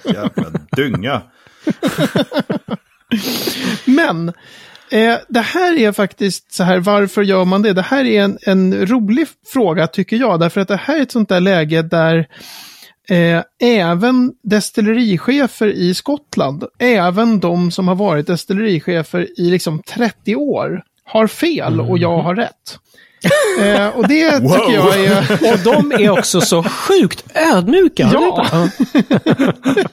Jävla 0.13 0.59
dynga. 0.71 1.21
Men 3.85 4.29
eh, 4.91 5.17
det 5.27 5.41
här 5.41 5.77
är 5.77 5.91
faktiskt 5.91 6.53
så 6.53 6.63
här, 6.63 6.79
varför 6.79 7.21
gör 7.23 7.45
man 7.45 7.61
det? 7.61 7.73
Det 7.73 7.81
här 7.81 8.05
är 8.05 8.23
en, 8.23 8.37
en 8.41 8.87
rolig 8.87 9.27
fråga 9.53 9.87
tycker 9.87 10.17
jag, 10.17 10.39
därför 10.39 10.61
att 10.61 10.67
det 10.67 10.75
här 10.75 10.97
är 10.97 11.01
ett 11.01 11.11
sånt 11.11 11.29
där 11.29 11.39
läge 11.39 11.81
där 11.81 12.27
eh, 13.09 13.43
även 13.61 14.33
destillerichefer 14.43 15.67
i 15.67 15.93
Skottland, 15.93 16.63
även 16.79 17.39
de 17.39 17.71
som 17.71 17.87
har 17.87 17.95
varit 17.95 18.27
destillerichefer 18.27 19.39
i 19.39 19.49
liksom 19.49 19.81
30 19.87 20.35
år, 20.35 20.83
har 21.03 21.27
fel 21.27 21.81
och 21.81 21.97
jag 21.97 22.21
har 22.21 22.35
rätt. 22.35 22.79
Eh, 23.59 23.87
och 23.87 24.07
det 24.07 24.31
tycker 24.39 24.73
jag 24.73 24.99
är... 24.99 25.53
Och 25.53 25.59
de 25.59 25.91
är 25.91 26.09
också 26.09 26.41
så 26.41 26.63
sjukt 26.63 27.23
ödmjuka. 27.35 28.09
Ja. 28.13 28.45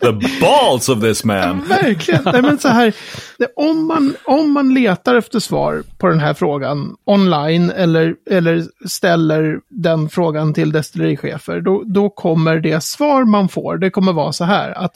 The 0.00 0.40
balls 0.40 0.88
of 0.88 1.00
this 1.00 1.24
man. 1.24 1.64
Verkligen. 1.68 2.22
Nej, 2.24 2.42
men 2.42 2.58
så 2.58 2.68
här, 2.68 2.92
det, 3.38 3.48
om, 3.56 3.86
man, 3.86 4.14
om 4.24 4.52
man 4.52 4.74
letar 4.74 5.14
efter 5.14 5.40
svar 5.40 5.82
på 5.98 6.06
den 6.06 6.20
här 6.20 6.34
frågan 6.34 6.96
online 7.04 7.70
eller, 7.70 8.14
eller 8.30 8.64
ställer 8.88 9.60
den 9.68 10.08
frågan 10.08 10.54
till 10.54 10.72
destillerichefer, 10.72 11.60
då, 11.60 11.82
då 11.86 12.10
kommer 12.10 12.60
det 12.60 12.84
svar 12.84 13.24
man 13.24 13.48
får, 13.48 13.78
det 13.78 13.90
kommer 13.90 14.12
vara 14.12 14.32
så 14.32 14.44
här 14.44 14.70
att 14.70 14.94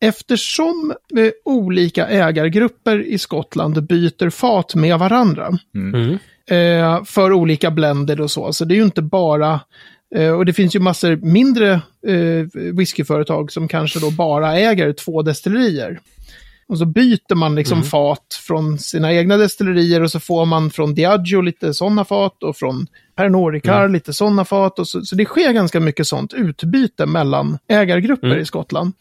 eftersom 0.00 0.94
eh, 1.16 1.30
olika 1.44 2.06
ägargrupper 2.06 3.02
i 3.06 3.18
Skottland 3.18 3.86
byter 3.86 4.30
fat 4.30 4.74
med 4.74 4.98
varandra 4.98 5.58
Mm. 5.74 6.18
eh, 6.50 7.04
för 7.04 7.32
olika 7.32 7.70
blender 7.70 8.20
och 8.20 8.30
så, 8.30 8.52
så 8.52 8.64
det 8.64 8.74
är 8.74 8.76
ju 8.76 8.84
inte 8.84 9.02
bara 9.02 9.60
Eh, 10.14 10.30
och 10.30 10.46
det 10.46 10.52
finns 10.52 10.76
ju 10.76 10.80
massor 10.80 11.16
mindre 11.16 11.72
eh, 12.06 12.46
whiskyföretag 12.74 13.52
som 13.52 13.68
kanske 13.68 14.00
då 14.00 14.10
bara 14.10 14.58
äger 14.58 14.92
två 14.92 15.22
destillerier. 15.22 16.00
Och 16.74 16.78
så 16.78 16.86
byter 16.86 17.34
man 17.34 17.54
liksom 17.54 17.78
Mm. 17.78 17.88
fat 17.88 18.40
från 18.46 18.78
sina 18.78 19.12
egna 19.12 19.36
destillerier 19.36 20.02
och 20.02 20.10
så 20.10 20.20
får 20.20 20.46
man 20.46 20.70
från 20.70 20.94
Diageo 20.94 21.40
lite 21.40 21.74
sådana 21.74 22.04
fat 22.04 22.42
och 22.42 22.56
från 22.56 22.86
Pernod 23.16 23.52
Ricard 23.52 23.80
Mm. 23.80 23.92
lite 23.92 24.12
sådana 24.12 24.44
fat. 24.44 24.78
Och 24.78 24.88
så, 24.88 25.00
så 25.02 25.16
det 25.16 25.24
sker 25.24 25.52
ganska 25.52 25.80
mycket 25.80 26.06
sånt 26.06 26.32
utbyte 26.32 27.06
mellan 27.06 27.58
ägargrupper 27.68 28.26
Mm. 28.26 28.40
i 28.40 28.44
Skottland. 28.44 28.92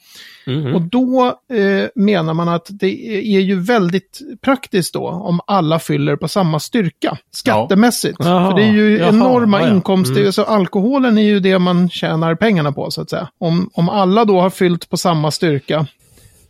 Mhm. 0.47 0.75
Och 0.75 0.81
då 0.81 1.25
eh, 1.53 1.85
menar 1.95 2.33
man 2.33 2.49
att 2.49 2.67
det 2.69 3.15
är 3.35 3.39
ju 3.39 3.59
väldigt 3.59 4.19
praktiskt 4.41 4.93
då 4.93 5.07
om 5.07 5.39
alla 5.47 5.79
fyller 5.79 6.15
på 6.15 6.27
samma 6.27 6.59
styrka 6.59 7.17
skattemässigt. 7.31 8.17
Jaha, 8.19 8.49
För 8.51 8.57
det 8.57 8.63
är 8.63 8.71
ju 8.71 8.97
jaha, 8.97 9.09
enorma 9.09 9.61
ja, 9.61 9.67
ja. 9.67 9.73
inkomster. 9.73 10.19
Mm. 10.21 10.31
Så 10.33 10.43
alkoholen 10.43 11.17
är 11.17 11.21
ju 11.23 11.39
det 11.39 11.59
man 11.59 11.89
tjänar 11.89 12.35
pengarna 12.35 12.71
på 12.71 12.91
så 12.91 13.01
att 13.01 13.09
säga. 13.09 13.27
Om, 13.39 13.69
om 13.73 13.89
alla 13.89 14.25
då 14.25 14.41
har 14.41 14.49
fyllt 14.49 14.89
på 14.89 14.97
samma 14.97 15.31
styrka 15.31 15.87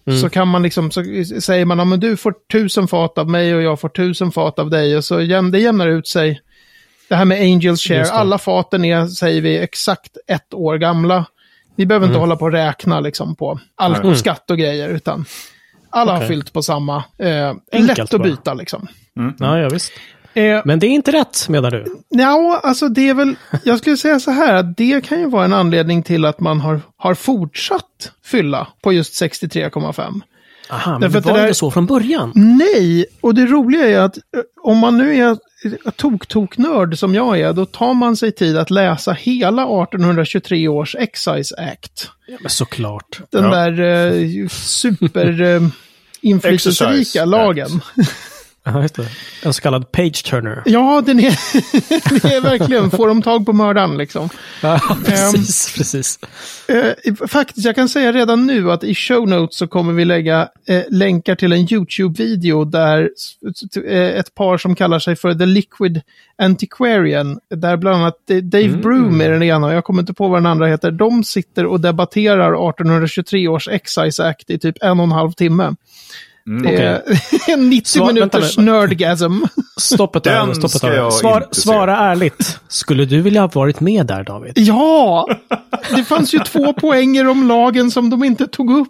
Mm. 0.08 0.20
så 0.20 0.30
kan 0.30 0.48
man 0.48 0.64
liksom, 0.64 0.92
så 0.92 1.04
säger 1.42 1.66
man, 1.66 1.80
ja, 1.80 1.86
men 1.86 2.00
du 2.00 2.18
får 2.18 2.34
tusen 2.52 2.88
fat 2.88 3.18
av 3.18 3.30
mig 3.30 3.56
och 3.56 3.62
jag 3.62 3.80
får 3.80 3.90
tusen 3.90 4.32
fat 4.32 4.60
av 4.60 4.70
dig. 4.70 4.98
Och 4.98 5.06
så 5.06 5.22
jäm, 5.22 5.52
det 5.52 5.60
jämnar 5.60 5.88
ut 5.88 6.08
sig. 6.08 6.42
Det 7.10 7.16
här 7.16 7.26
med 7.26 7.42
Angels 7.42 7.82
share, 7.82 8.06
alla 8.12 8.38
faten 8.38 8.86
är, 8.86 9.06
säger 9.08 9.42
vi, 9.42 9.58
exakt 9.58 10.18
ett 10.28 10.54
år 10.54 10.78
gamla. 10.78 11.26
Vi 11.76 11.86
behöver 11.86 12.06
inte 12.06 12.14
Mm. 12.18 12.22
hålla 12.22 12.36
på 12.36 12.46
och 12.46 12.52
räkna 12.52 13.00
liksom 13.00 13.36
på 13.36 13.60
alkoskatt 13.76 14.52
och 14.52 14.58
grejer, 14.58 14.90
utan 14.90 15.26
alla 15.90 16.12
har 16.12 16.18
Okej. 16.20 16.28
fyllt 16.28 16.54
på 16.54 16.62
samma. 16.64 17.04
Eh, 17.20 17.54
lätt 17.72 18.14
att 18.14 18.24
byta 18.24 18.54
liksom. 18.54 18.88
Ja, 19.40 19.60
ja, 19.60 19.70
visst. 19.70 19.92
Eh, 20.34 20.62
Men 20.66 20.80
det 20.80 20.88
är 20.88 20.90
inte 20.92 21.12
rätt, 21.12 21.50
menar 21.50 21.72
du? 21.72 21.86
Ja, 22.10 22.60
alltså 22.64 22.90
det 22.90 23.10
är 23.10 23.14
väl, 23.14 23.36
jag 23.64 23.78
skulle 23.80 23.98
säga 23.98 24.20
så 24.20 24.32
här, 24.32 24.54
att 24.54 24.78
det 24.78 25.06
kan 25.06 25.20
ju 25.20 25.30
vara 25.30 25.46
en 25.46 25.54
anledning 25.54 26.04
till 26.04 26.26
att 26.26 26.40
man 26.40 26.60
har, 26.60 26.82
har 26.98 27.14
fortsatt 27.16 28.12
fylla 28.26 28.68
på 28.84 28.94
just 28.94 29.22
63,5. 29.22 30.22
Aha, 30.70 30.92
men 30.92 31.02
Därför 31.02 31.14
det 31.14 31.18
att 31.20 31.24
det 31.26 31.32
var 31.32 31.38
där- 31.38 31.48
inte 31.48 31.58
så 31.60 31.72
från 31.72 31.86
början. 31.86 32.32
Nej, 32.36 33.06
och 33.22 33.36
det 33.36 33.46
roliga 33.46 33.90
är 33.90 34.00
att 34.00 34.18
eh, 34.18 34.22
om 34.64 34.78
man 34.78 34.98
nu 34.98 35.16
är 35.18 35.38
tok-tok-nörd 35.92 36.98
som 36.98 37.16
jag 37.16 37.40
är, 37.40 37.54
då 37.54 37.66
tar 37.66 37.94
man 37.94 38.18
sig 38.18 38.32
tid 38.32 38.58
att 38.58 38.70
läsa 38.72 39.12
hela 39.12 39.62
1823 39.64 40.68
års 40.68 40.96
Excise 40.96 41.56
Act. 41.72 42.10
Ja, 42.28 42.38
men 42.42 42.50
såklart. 42.50 43.22
Den 43.30 43.44
Ja. 43.44 43.50
där 43.50 43.80
eh, 43.82 44.48
super 44.50 45.42
eh, 45.42 45.62
inflytelserika 46.22 47.26
lagen. 47.26 47.70
Ja, 48.66 48.82
just 48.82 48.96
det. 48.96 49.08
En 49.44 49.54
så 49.54 49.62
kallad 49.62 49.92
page-turner. 49.92 50.62
Ja, 50.66 51.04
den 51.06 51.20
är, 51.20 51.24
det 52.22 52.34
är 52.36 52.42
verkligen, 52.42 52.92
får 52.92 53.08
de 53.08 53.22
tag 53.22 53.46
på 53.46 53.54
mördaren 53.54 53.98
liksom. 53.98 54.30
Ja, 54.62 54.98
precis, 55.06 55.74
precis. 55.78 56.20
Eh, 56.68 57.28
faktiskt, 57.28 57.66
jag 57.66 57.76
kan 57.76 57.90
säga 57.90 58.12
redan 58.12 58.46
nu 58.46 58.72
att 58.72 58.84
i 58.84 58.96
show 58.96 59.28
notes 59.28 59.58
så 59.58 59.68
kommer 59.68 59.94
vi 59.94 60.06
lägga 60.06 60.50
eh, 60.68 60.84
länkar 60.90 61.36
till 61.36 61.54
en 61.54 61.60
YouTube-video 61.60 62.66
där 62.66 63.10
eh, 63.88 64.20
ett 64.20 64.36
par 64.36 64.58
som 64.58 64.76
kallar 64.76 65.00
sig 65.00 65.16
för 65.16 65.34
The 65.34 65.46
Liquid 65.46 66.02
Antiquarian, 66.38 67.40
där 67.50 67.78
bland 67.78 67.98
annat 67.98 68.28
Dave 68.28 68.64
Mm. 68.64 68.82
Broom 68.82 69.22
är 69.22 69.30
den 69.30 69.44
ena 69.44 69.68
och 69.68 69.74
jag 69.74 69.84
kommer 69.84 70.02
inte 70.02 70.14
på 70.14 70.28
vad 70.28 70.40
den 70.40 70.46
andra 70.46 70.68
heter, 70.68 70.92
de 70.92 71.24
sitter 71.24 71.66
och 71.66 71.80
debatterar 71.80 72.70
1823 72.70 73.48
års 73.48 73.68
Excise 73.68 74.24
Act 74.24 74.50
i 74.50 74.60
typ 74.60 74.76
en 74.82 75.00
och 75.00 75.04
en 75.04 75.12
halv 75.12 75.32
timme. 75.32 75.76
Mm. 76.50 76.64
Det 76.76 77.02
en 77.48 77.70
90 77.70 77.90
Så, 77.90 78.00
vänta 78.06 78.14
minuters 78.14 78.58
nu. 78.58 78.64
nerdgasm. 78.64 79.42
Stopp 79.80 80.16
ett 80.16 80.28
ögonblick, 80.28 80.58
stopp 80.72 80.84
ett 80.84 81.14
Svar, 81.14 81.48
svara 81.52 81.98
ärligt. 81.98 82.60
Skulle 82.68 83.06
du 83.06 83.22
vilja 83.22 83.42
ha 83.42 83.48
varit 83.48 83.80
med 83.80 84.06
där, 84.06 84.24
David? 84.24 84.52
Ja! 84.56 85.28
Det 85.96 86.04
fanns 86.04 86.34
ju 86.34 86.40
två 86.40 86.74
poänger 86.82 87.28
om 87.28 87.48
lagen 87.48 87.92
som 87.92 88.10
de 88.10 88.24
inte 88.24 88.48
tog 88.48 88.72
upp. 88.78 88.90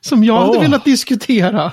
Som 0.00 0.24
jag 0.24 0.34
hade 0.40 0.56
Åh. 0.56 0.60
velat 0.62 0.84
diskutera. 0.84 1.72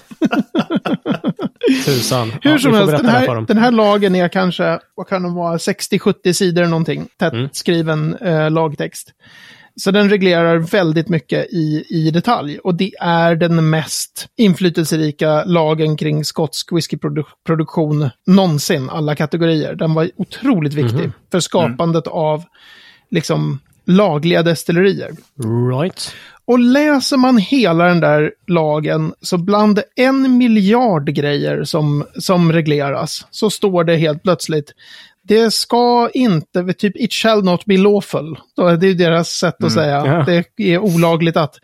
Tusan. 1.85 2.31
Hur 2.41 2.51
Ja, 2.51 2.59
som 2.59 2.73
helst, 2.73 2.87
berätta 2.87 3.03
den 3.03 3.11
här, 3.15 3.35
dem. 3.35 3.45
den 3.45 3.57
här 3.57 3.71
lagen 3.71 4.15
är 4.15 4.27
kanske, 4.27 4.79
vad 4.95 5.07
kan 5.07 5.23
den 5.23 5.33
vara, 5.33 5.57
60-70 5.57 6.33
sidor 6.33 6.65
någonting. 6.65 7.07
Tätt 7.19 7.33
Mm. 7.33 7.49
skriven 7.53 8.15
eh, 8.15 8.51
lagtext. 8.51 9.07
Så 9.77 9.91
den 9.91 10.09
reglerar 10.09 10.57
väldigt 10.57 11.09
mycket 11.09 11.45
i, 11.53 11.85
i 11.89 12.11
detalj. 12.11 12.59
Och 12.59 12.75
det 12.75 12.91
är 13.01 13.35
den 13.35 13.69
mest 13.69 14.27
inflytelserika 14.37 15.43
lagen 15.43 15.97
kring 15.97 16.25
skotsk 16.25 16.71
whiskyproduktion 16.71 18.09
någonsin, 18.27 18.89
alla 18.89 19.15
kategorier. 19.15 19.75
Den 19.75 19.93
var 19.93 20.09
otroligt 20.15 20.73
viktig 20.73 20.99
Mhm. 20.99 21.11
för 21.31 21.39
skapandet 21.39 22.07
av 22.07 22.43
liksom 23.11 23.59
lagliga 23.85 24.43
destillerier. 24.43 25.11
Right. 25.71 26.11
Och 26.45 26.59
läser 26.59 27.17
man 27.17 27.37
hela 27.37 27.85
den 27.85 27.99
där 27.99 28.31
lagen 28.47 29.13
så 29.21 29.37
bland 29.37 29.79
en 29.95 30.37
miljard 30.37 31.05
grejer 31.13 31.63
som, 31.63 32.05
som 32.19 32.51
regleras 32.53 33.25
så 33.31 33.49
står 33.49 33.83
det 33.83 33.95
helt 33.95 34.23
plötsligt 34.23 34.71
det 35.27 35.53
ska 35.53 36.09
inte, 36.13 36.73
typ 36.73 36.95
it 36.97 37.13
shall 37.13 37.43
not 37.43 37.65
be 37.65 37.77
lawful. 37.77 38.37
Det 38.55 38.87
är 38.87 38.93
deras 38.93 39.29
sätt 39.29 39.63
att 39.63 39.71
säga. 39.71 40.05
ja. 40.05 40.23
Det 40.27 40.73
är 40.73 40.79
olagligt 40.79 41.37
att, 41.37 41.55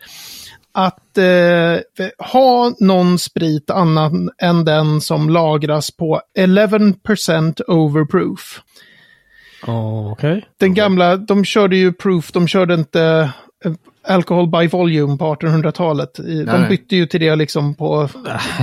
att 0.72 1.18
eh, 1.18 2.06
ha 2.32 2.72
någon 2.80 3.18
sprit 3.18 3.70
annan 3.70 4.30
än 4.42 4.64
den 4.64 5.00
som 5.00 5.30
lagras 5.30 5.90
på 5.90 6.20
11% 6.38 7.62
overproof. 7.66 8.60
Oh, 9.66 10.12
Okej. 10.12 10.44
Den 10.60 10.74
gamla, 10.74 11.16
de 11.16 11.44
körde 11.44 11.76
ju 11.76 11.92
proof, 11.92 12.32
de 12.32 12.48
körde 12.48 12.74
inte 12.74 13.30
eh, 13.64 13.72
alcohol 14.08 14.48
by 14.50 14.66
volume 14.66 15.16
på 15.18 15.34
1800-talet. 15.34 16.18
I- 16.18 16.44
De 16.44 16.68
bytte 16.68 16.96
ju 16.96 17.06
till 17.06 17.20
det 17.20 17.36
liksom 17.36 17.74
på, 17.74 18.08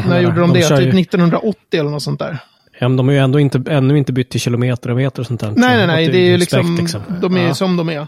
när 0.07 0.15
Ja, 0.15 0.21
gjorde 0.21 0.39
de, 0.41 0.53
de 0.53 0.59
det? 0.59 0.67
Typ 0.77 0.93
ju- 0.93 0.99
1980 1.01 1.59
eller 1.79 1.89
något 1.89 2.03
sånt 2.03 2.19
där. 2.19 2.37
Ja, 2.79 2.87
men 2.87 2.97
de 2.97 3.07
har 3.07 3.13
ju 3.13 3.19
ändå 3.19 3.39
inte, 3.39 3.63
ännu 3.71 3.97
inte 3.97 4.13
bytt 4.13 4.29
till 4.29 4.39
kilometer 4.41 4.89
och 4.89 4.95
meter 4.97 5.19
och 5.21 5.27
sånt 5.27 5.39
där. 5.41 5.47
Nej, 5.47 5.55
Så 5.55 5.61
nej, 5.77 5.87
nej, 5.87 6.07
det 6.07 6.17
är 6.17 6.25
ju 6.25 6.37
respekt, 6.37 6.65
liksom, 6.79 7.01
de 7.21 7.37
är 7.37 7.47
Ja. 7.47 7.53
som 7.55 7.77
de 7.77 7.89
är. 7.89 8.07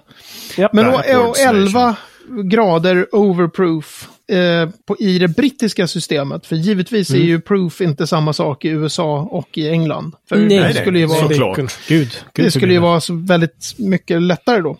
Ja. 0.57 0.69
Men 0.73 0.85
då, 0.85 0.91
och 1.27 1.39
11 1.39 1.95
nation. 2.29 2.49
grader 2.49 3.07
overproof 3.15 4.07
eh, 4.31 4.69
på, 4.87 4.97
i 4.99 5.19
det 5.19 5.27
brittiska 5.27 5.87
systemet. 5.87 6.45
För 6.45 6.55
givetvis 6.55 7.09
är 7.09 7.15
ju 7.17 7.41
proof 7.41 7.81
inte 7.81 8.07
samma 8.07 8.33
sak 8.33 8.65
i 8.65 8.69
USA 8.69 9.19
och 9.31 9.57
i 9.57 9.69
England. 9.69 10.15
För 10.29 10.35
Nej, 10.37 10.59
det 10.59 10.73
skulle 10.73 10.99
ju 10.99 11.05
vara... 11.05 11.19
Såklart. 11.27 11.57
Gud, 11.87 12.09
gud 12.33 12.45
Det 12.45 12.51
skulle 12.51 12.73
ju 12.73 12.79
vara 12.79 13.01
så 13.01 13.13
väldigt 13.13 13.73
mycket 13.77 14.21
lättare 14.21 14.61
då. 14.61 14.77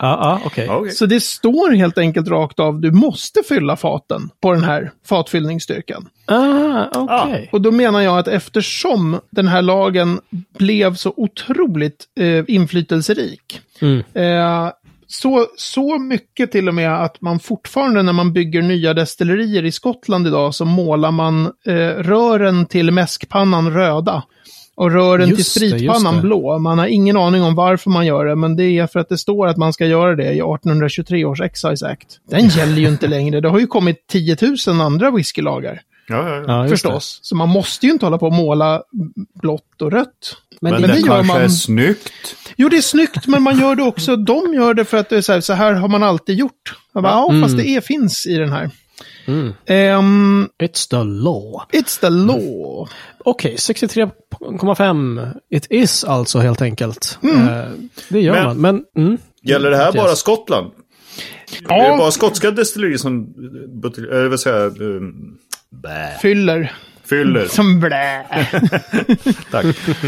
Ja, 0.00 0.18
ja, 0.20 0.40
okej. 0.44 0.64
Ja, 0.66 0.76
okej. 0.76 0.92
Så 0.92 1.06
det 1.06 1.20
står 1.22 1.70
helt 1.72 1.98
enkelt 1.98 2.28
rakt 2.28 2.60
av, 2.60 2.80
du 2.80 2.90
måste 2.92 3.40
fylla 3.48 3.76
faten 3.76 4.30
på 4.42 4.52
den 4.52 4.64
här 4.64 4.90
fatfyllningsstyrkan. 5.08 6.08
Ah, 6.26 6.84
okej. 6.94 7.48
Och 7.52 7.60
då 7.60 7.70
menar 7.70 8.00
jag 8.00 8.18
att 8.18 8.28
eftersom 8.28 9.20
den 9.30 9.48
här 9.48 9.62
lagen 9.62 10.20
blev 10.58 10.94
så 10.94 11.12
otroligt 11.16 12.04
eh, 12.20 12.44
inflytelserik, 12.48 13.60
Mm. 13.80 14.02
eh, 14.14 14.70
så, 15.06 15.46
så 15.56 15.98
mycket 15.98 16.52
till 16.52 16.68
och 16.68 16.74
med 16.74 17.02
att 17.04 17.20
man 17.20 17.40
fortfarande 17.40 18.02
när 18.02 18.12
man 18.12 18.32
bygger 18.32 18.62
nya 18.62 18.94
destillerier 18.94 19.64
i 19.64 19.72
Skottland 19.72 20.26
idag 20.26 20.54
så 20.54 20.64
målar 20.64 21.10
man 21.10 21.46
eh, 21.66 21.72
rören 21.98 22.66
till 22.66 22.90
mäskpannan 22.90 23.72
röda. 23.72 24.22
Och 24.78 24.90
rören 24.92 25.28
Just 25.28 25.52
till 25.58 25.70
det, 25.70 25.76
spritpannan 25.76 26.14
det. 26.14 26.20
blå. 26.20 26.58
Man 26.58 26.78
har 26.78 26.86
ingen 26.86 27.16
aning 27.16 27.42
om 27.42 27.54
varför 27.54 27.90
man 27.90 28.06
gör 28.06 28.24
det, 28.26 28.36
men 28.36 28.56
det 28.56 28.64
är 28.64 28.86
för 28.86 29.00
att 29.00 29.08
det 29.08 29.18
står 29.18 29.46
att 29.46 29.56
man 29.56 29.72
ska 29.72 29.86
göra 29.86 30.14
det 30.16 30.22
i 30.24 30.26
1823 30.40 31.24
års 31.24 31.40
Excise 31.40 31.86
Act. 31.86 32.06
Den 32.30 32.48
gäller 32.48 32.76
ju 32.76 32.88
inte 32.88 33.06
längre. 33.16 33.40
Det 33.40 33.48
har 33.48 33.58
ju 33.58 33.66
kommit 33.66 34.06
10 34.06 34.36
000 34.66 34.80
andra 34.80 35.10
whiskylagar. 35.10 35.80
Ja, 36.08 36.28
ja, 36.28 36.62
ja. 36.62 36.68
Förstås. 36.68 37.18
Så 37.22 37.36
man 37.36 37.48
måste 37.48 37.86
ju 37.86 37.92
inte 37.92 38.06
hålla 38.06 38.18
på 38.18 38.26
och 38.26 38.32
måla 38.32 38.82
blått 39.42 39.82
och 39.82 39.92
rött. 39.92 40.36
Men, 40.60 40.72
Men 40.72 40.82
det, 40.82 40.88
det 40.88 40.98
gör 40.98 41.06
kanske 41.06 41.32
man- 41.32 41.42
är 41.42 41.48
snyggt. 41.48 42.36
Jo, 42.56 42.68
det 42.68 42.76
är 42.76 42.80
snyggt, 42.82 43.26
men 43.26 43.42
man 43.42 43.58
gör 43.60 43.74
det 43.74 43.82
också. 43.82 44.16
De 44.16 44.54
gör 44.54 44.74
det 44.74 44.84
för 44.84 44.96
att 44.96 45.08
det 45.08 45.16
är 45.16 45.20
så 45.20 45.32
här, 45.32 45.40
så 45.40 45.52
här 45.52 45.72
har 45.72 45.88
man 45.88 46.02
alltid 46.02 46.38
gjort. 46.38 46.74
Bara, 46.94 47.06
ja, 47.06 47.40
fast 47.42 47.56
det 47.56 47.68
är, 47.68 47.80
finns 47.80 48.26
i 48.26 48.34
den 48.36 48.52
här. 48.52 48.70
Mm. 49.28 49.52
Ehm, 49.66 50.48
It's 50.62 50.90
the 50.90 51.04
law. 51.04 51.66
it's 51.72 52.00
the 52.00 52.10
law. 52.10 52.88
Okej, 53.24 53.56
63,5. 53.58 55.34
It 55.50 55.66
is 55.70 56.04
alltså 56.04 56.38
helt 56.38 56.62
enkelt. 56.62 57.18
Eh, 57.22 57.62
det 58.08 58.20
gör 58.20 58.32
Men- 58.34 58.44
man. 58.44 58.84
Men, 58.94 59.04
mm. 59.06 59.18
Gäller 59.42 59.70
det 59.70 59.76
här 59.76 59.86
Yes. 59.86 59.94
bara 59.96 60.16
Skottland? 60.16 60.70
Ja. 61.68 61.74
Är 61.86 61.90
det 61.90 61.96
bara 61.98 62.10
skotska 62.10 62.50
destillerier 62.50 62.96
som 62.98 63.34
säger 64.38 64.56
jag, 64.58 64.80
um, 64.80 65.38
Fyller. 66.22 66.72
Fyller. 67.08 67.46
Som 67.48 67.80
blä. 67.80 68.26
Tack. 69.50 69.66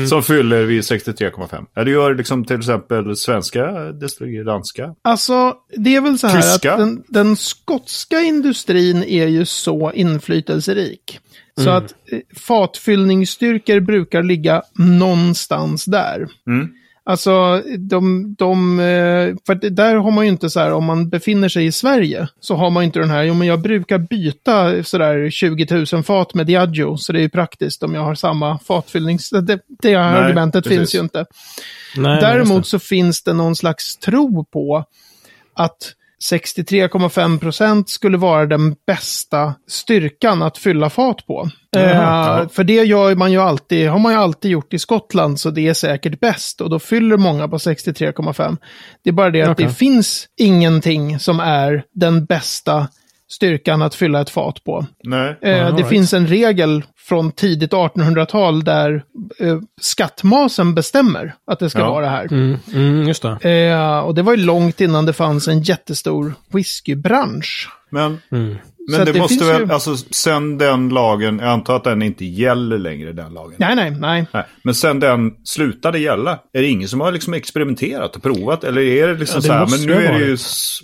Som 0.08 0.22
fyller 0.22 0.64
vid 0.64 0.80
63,5. 0.80 1.66
Ja, 1.74 1.84
det 1.84 1.90
gör 1.90 2.14
liksom 2.14 2.44
till 2.44 2.58
exempel 2.58 3.16
svenska 3.16 3.66
destillerier, 3.92 4.44
danska. 4.44 4.94
Alltså, 5.02 5.54
det 5.76 5.96
är 5.96 6.00
väl 6.00 6.18
så 6.18 6.26
här 6.26 6.42
Tyska? 6.42 6.72
att 6.72 6.78
den, 6.78 7.02
den 7.08 7.36
skotska 7.36 8.20
industrin 8.20 9.04
är 9.04 9.26
ju 9.26 9.44
så 9.44 9.92
inflytelserik. 9.92 11.18
Så 11.60 11.70
att 11.70 11.94
eh, 12.12 12.18
fatfyllningsstyrkor 12.36 13.80
brukar 13.80 14.22
ligga 14.22 14.62
någonstans 14.74 15.84
där. 15.84 16.28
Mm. 16.46 16.68
Alltså, 17.10 17.62
de, 17.78 18.34
de, 18.38 18.80
eh, 18.80 19.36
för 19.46 19.70
där 19.70 19.96
har 19.96 20.10
man 20.10 20.24
ju 20.24 20.30
inte 20.30 20.50
så 20.50 20.60
här, 20.60 20.72
om 20.72 20.84
man 20.84 21.08
befinner 21.08 21.48
sig 21.48 21.66
i 21.66 21.72
Sverige, 21.72 22.28
så 22.40 22.54
har 22.54 22.70
man 22.70 22.82
ju 22.82 22.86
inte 22.86 22.98
den 22.98 23.10
här, 23.10 23.22
jo 23.22 23.34
men 23.34 23.48
jag 23.48 23.60
brukar 23.60 23.98
byta 23.98 24.82
sådär 24.84 25.30
20 25.30 25.84
000 25.92 26.02
fat 26.02 26.34
med 26.34 26.46
Diageo, 26.46 26.96
så 26.96 27.12
det 27.12 27.18
är 27.18 27.22
ju 27.22 27.28
praktiskt 27.28 27.82
om 27.82 27.94
jag 27.94 28.02
har 28.02 28.14
samma 28.14 28.58
fatfyllnings... 28.58 29.30
Det, 29.30 29.58
det 29.82 29.96
här 29.96 30.12
Nej, 30.12 30.22
argumentet 30.22 30.64
precis. 30.64 30.78
finns 30.78 30.94
ju 30.94 30.98
inte. 30.98 31.24
Nej, 31.96 32.20
Däremot 32.20 32.66
så 32.66 32.78
finns 32.78 33.22
det 33.22 33.32
någon 33.32 33.56
slags 33.56 33.96
tro 33.96 34.44
på 34.44 34.84
att 35.54 35.92
63,5 36.24 37.38
procent 37.38 37.90
skulle 37.90 38.18
vara 38.18 38.46
den 38.46 38.76
bästa 38.86 39.54
styrkan 39.68 40.42
att 40.42 40.58
fylla 40.58 40.90
fat 40.90 41.26
på. 41.26 41.50
Eh, 41.76 41.82
ja. 41.82 42.48
För 42.52 42.64
det 42.64 42.72
gör 42.72 43.14
man 43.14 43.32
ju 43.32 43.38
alltid, 43.38 43.88
har 43.88 43.98
man 43.98 44.12
ju 44.12 44.18
alltid 44.18 44.50
gjort 44.50 44.74
i 44.74 44.78
Skottland, 44.78 45.40
så 45.40 45.50
det 45.50 45.68
är 45.68 45.74
säkert 45.74 46.20
bäst. 46.20 46.60
Och 46.60 46.70
då 46.70 46.78
fyller 46.78 47.16
många 47.16 47.48
på 47.48 47.56
63,5. 47.56 48.56
Det 49.04 49.10
är 49.10 49.14
bara 49.14 49.30
det 49.30 49.42
att 49.42 49.58
det 49.58 49.70
finns 49.70 50.26
ingenting 50.36 51.18
som 51.18 51.40
är 51.40 51.84
den 51.94 52.24
bästa 52.24 52.88
styrkan 53.32 53.82
att 53.82 53.94
fylla 53.94 54.20
ett 54.20 54.30
fat 54.30 54.64
på. 54.64 54.86
Nej. 55.04 55.28
Eh, 55.28 55.36
det 55.42 55.70
right. 55.70 55.88
finns 55.88 56.12
en 56.14 56.26
regel 56.26 56.84
från 57.08 57.32
tidigt 57.32 57.72
1800-tal 57.72 58.64
där 58.64 59.02
eh, 59.38 59.58
skattmasen 59.80 60.74
bestämmer 60.74 61.34
att 61.46 61.58
det 61.58 61.70
ska 61.70 61.78
Ja. 61.78 61.90
vara 61.90 62.04
det 62.04 62.10
här. 62.10 62.32
Mm, 62.32 62.56
mm, 62.74 63.08
just 63.08 63.22
det. 63.42 63.68
Eh, 63.70 63.98
och 63.98 64.14
det 64.14 64.22
var 64.22 64.32
ju 64.36 64.44
långt 64.44 64.80
innan 64.80 65.06
det 65.06 65.12
fanns 65.12 65.48
en 65.48 65.62
jättestor 65.62 66.34
whiskybransch. 66.52 67.68
Men, 67.90 68.18
Mm. 68.32 68.56
Men 68.90 69.04
det, 69.06 69.12
det 69.12 69.18
måste 69.18 69.44
väl, 69.44 69.62
ju- 69.66 69.72
alltså 69.72 69.96
sen 69.96 70.58
den 70.58 70.88
lagen, 70.88 71.38
jag 71.38 71.48
antar 71.48 71.76
att 71.76 71.84
den 71.84 72.02
inte 72.02 72.24
gäller 72.24 72.78
längre, 72.78 73.12
den 73.12 73.32
lagen. 73.32 73.54
Nej, 73.58 73.76
nej, 73.76 73.90
nej. 73.90 74.26
Nej. 74.32 74.44
Men 74.64 74.74
sen 74.74 75.00
den 75.00 75.30
slutade 75.44 75.98
gälla, 75.98 76.38
är 76.52 76.60
det 76.62 76.68
ingen 76.68 76.88
som 76.88 77.00
har 77.00 77.12
liksom 77.12 77.34
experimenterat 77.34 78.16
och 78.16 78.22
provat? 78.22 78.64
Eller 78.64 78.82
är 78.82 79.06
det 79.08 79.14
liksom 79.14 79.40
Ja, 79.44 79.60
det 79.62 79.68
så 79.70 79.76
här, 79.76 79.86
men 79.86 79.86
nu 79.86 79.94
det 80.02 80.06
är 80.08 80.18
det 80.18 80.24
ju, 80.26 80.36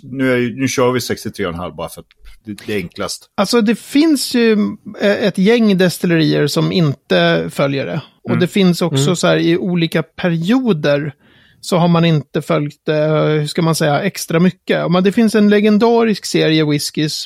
nu, 0.03 0.31
är, 0.33 0.37
ju- 0.37 0.55
nu 0.61 0.67
kör 0.67 0.91
vi 0.91 0.99
63,5 0.99 1.75
bara 1.75 1.89
för 1.89 2.01
att 2.01 2.07
det, 2.47 2.73
är 2.73 2.77
enklast. 2.77 3.29
Alltså 3.35 3.61
det 3.61 3.75
finns 3.75 4.35
ju 4.35 4.53
eh, 5.01 5.23
ett 5.23 5.37
gäng 5.37 5.77
destillerier 5.77 6.47
som 6.47 6.71
inte 6.71 7.49
följer 7.49 7.85
det. 7.85 8.01
Och 8.23 8.37
det 8.37 8.47
finns 8.47 8.81
också 8.81 9.15
så 9.15 9.27
här 9.27 9.37
i 9.37 9.57
olika 9.57 10.03
perioder 10.03 11.13
så 11.61 11.77
har 11.77 11.87
man 11.87 12.05
inte 12.05 12.41
följt 12.41 12.85
det, 12.85 13.05
eh, 13.05 13.25
hur 13.25 13.47
ska 13.47 13.61
man 13.61 13.75
säga, 13.75 14.01
extra 14.01 14.39
mycket. 14.39 14.91
Men 14.91 15.03
det 15.03 15.11
finns 15.11 15.35
en 15.35 15.49
legendarisk 15.49 16.25
serie 16.25 16.65
whiskys 16.65 17.25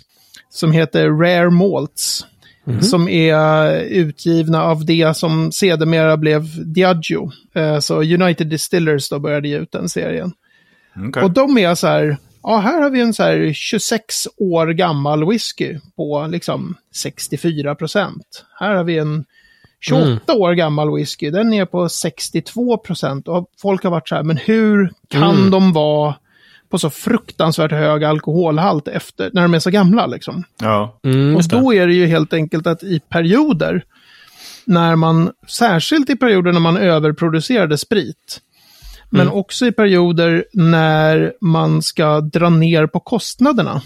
som 0.50 0.72
heter 0.72 1.10
Rare 1.10 1.50
Malts. 1.50 2.26
Som 2.82 3.10
är 3.10 3.80
utgivna 3.82 4.64
av 4.64 4.86
det 4.86 5.18
som 5.18 5.52
sedermera 5.52 6.18
blev 6.18 6.74
Diageo. 6.74 7.32
Eh, 7.56 7.80
Så 7.80 8.02
United 8.02 8.48
Distillers 8.48 9.10
då 9.10 9.20
började 9.20 9.48
ge 9.48 9.58
ut 9.58 9.72
den 9.72 9.90
serien. 9.90 10.32
Okej. 11.08 11.24
Och 11.24 11.32
de 11.32 11.58
är 11.58 11.76
så 11.76 11.88
här, 11.88 12.18
ja 12.44 12.58
här 12.58 12.82
har 12.82 12.90
vi 12.90 13.02
en 13.02 13.14
så 13.14 13.24
här 13.24 13.54
26 13.54 14.28
år 14.38 14.68
gammal 14.68 15.30
whisky 15.30 15.78
på 15.96 16.28
liksom 16.30 16.76
64 16.96 17.76
procent. 17.76 18.46
Här 18.60 18.76
har 18.76 18.84
vi 18.84 18.98
en 18.98 19.26
28 19.80 20.34
år 20.34 20.54
gammal 20.54 20.96
whisky, 20.96 21.30
den 21.30 21.54
är 21.54 21.66
på 21.66 21.90
62 21.90 22.78
procent. 22.78 23.28
Och 23.28 23.52
folk 23.62 23.84
har 23.84 23.92
varit 23.92 24.10
så 24.10 24.16
här, 24.16 24.24
men 24.24 24.38
hur 24.38 24.92
kan 25.08 25.52
de 25.52 25.74
vara 25.74 26.16
på 26.70 26.80
så 26.80 26.90
fruktansvärt 26.90 27.72
hög 27.72 28.04
alkoholhalt 28.04 28.88
efter, 28.88 29.30
när 29.34 29.42
de 29.42 29.54
är 29.54 29.60
så 29.60 29.70
gamla 29.70 30.08
liksom? 30.08 30.44
Ja. 30.62 31.00
Mm, 31.04 31.36
Och 31.36 31.44
då 31.50 31.74
är 31.74 31.88
det 31.88 31.94
ju 31.94 32.06
helt 32.06 32.34
enkelt 32.34 32.68
att 32.68 32.84
i 32.84 33.00
perioder, 33.00 33.84
när 34.66 34.96
man, 34.96 35.32
särskilt 35.48 36.10
i 36.10 36.16
perioder 36.16 36.52
när 36.52 36.60
man 36.60 36.78
överproducerade 36.78 37.78
sprit, 37.78 38.42
men 39.12 39.22
Mm. 39.22 39.34
också 39.34 39.66
i 39.66 39.72
perioder 39.72 40.46
när 40.54 41.34
man 41.42 41.82
ska 41.82 42.22
dra 42.22 42.50
ner 42.50 42.88
på 42.88 43.00
kostnaderna, 43.00 43.82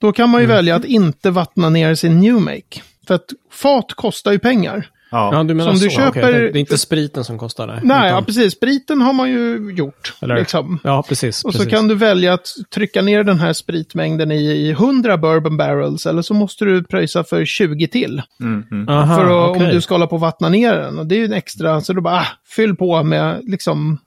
då 0.00 0.12
kan 0.12 0.22
Mm. 0.24 0.30
man 0.32 0.40
ju 0.40 0.46
välja 0.46 0.76
att 0.76 0.84
inte 0.84 1.30
vattna 1.30 1.68
ner 1.68 1.94
sin 1.94 2.20
new 2.20 2.34
make. 2.40 2.80
För 3.06 3.14
att 3.14 3.26
fat 3.52 3.92
kostar 3.94 4.32
ju 4.32 4.38
pengar. 4.38 4.88
Ja. 5.12 5.30
Ja, 5.34 5.42
du 5.42 5.54
menar 5.54 5.70
Som 5.72 5.80
du 5.80 5.90
så. 5.90 5.96
köper- 5.96 6.20
okej. 6.20 6.32
Det 6.52 6.58
är 6.58 6.60
inte 6.60 6.78
spriten 6.78 7.24
som 7.24 7.38
kostar 7.38 7.66
det. 7.66 7.80
Nej, 7.82 7.96
ja, 8.02 8.08
utan- 8.08 8.24
precis. 8.24 8.52
Spriten 8.52 9.00
har 9.00 9.12
man 9.12 9.30
ju 9.30 9.72
gjort. 9.76 10.14
Eller- 10.20 10.36
Liksom. 10.36 10.78
Ja, 10.84 11.04
precis. 11.08 11.44
Och 11.44 11.52
precis. 11.52 11.64
så 11.64 11.70
kan 11.76 11.88
du 11.88 11.94
välja 11.94 12.32
att 12.34 12.46
trycka 12.74 13.02
ner 13.02 13.24
den 13.24 13.38
här 13.40 13.52
spritmängden 13.52 14.30
i, 14.32 14.44
i 14.50 14.70
100 14.72 15.16
bourbon 15.18 15.56
barrels, 15.56 16.06
eller 16.06 16.22
så 16.22 16.34
måste 16.34 16.64
du 16.64 16.84
pröjsa 16.84 17.24
för 17.24 17.44
20 17.44 17.88
till. 17.88 18.22
Mm, 18.40 18.64
mm. 18.70 18.88
Aha, 18.88 19.16
för 19.16 19.24
att, 19.44 19.50
okej. 19.50 19.66
om 19.66 19.72
du 19.74 19.80
ska 19.80 19.94
hålla 19.94 20.06
på 20.06 20.16
att 20.16 20.22
vattna 20.22 20.48
ner 20.48 20.74
den. 20.74 20.98
Och 20.98 21.06
det 21.06 21.14
är 21.14 21.18
ju 21.18 21.24
en 21.24 21.32
extra, 21.32 21.80
så 21.80 21.92
du 21.92 22.00
bara, 22.00 22.14
ah, 22.14 22.26
fyll 22.56 22.76
på 22.76 23.02
med 23.02 23.40
liksom 23.42 23.98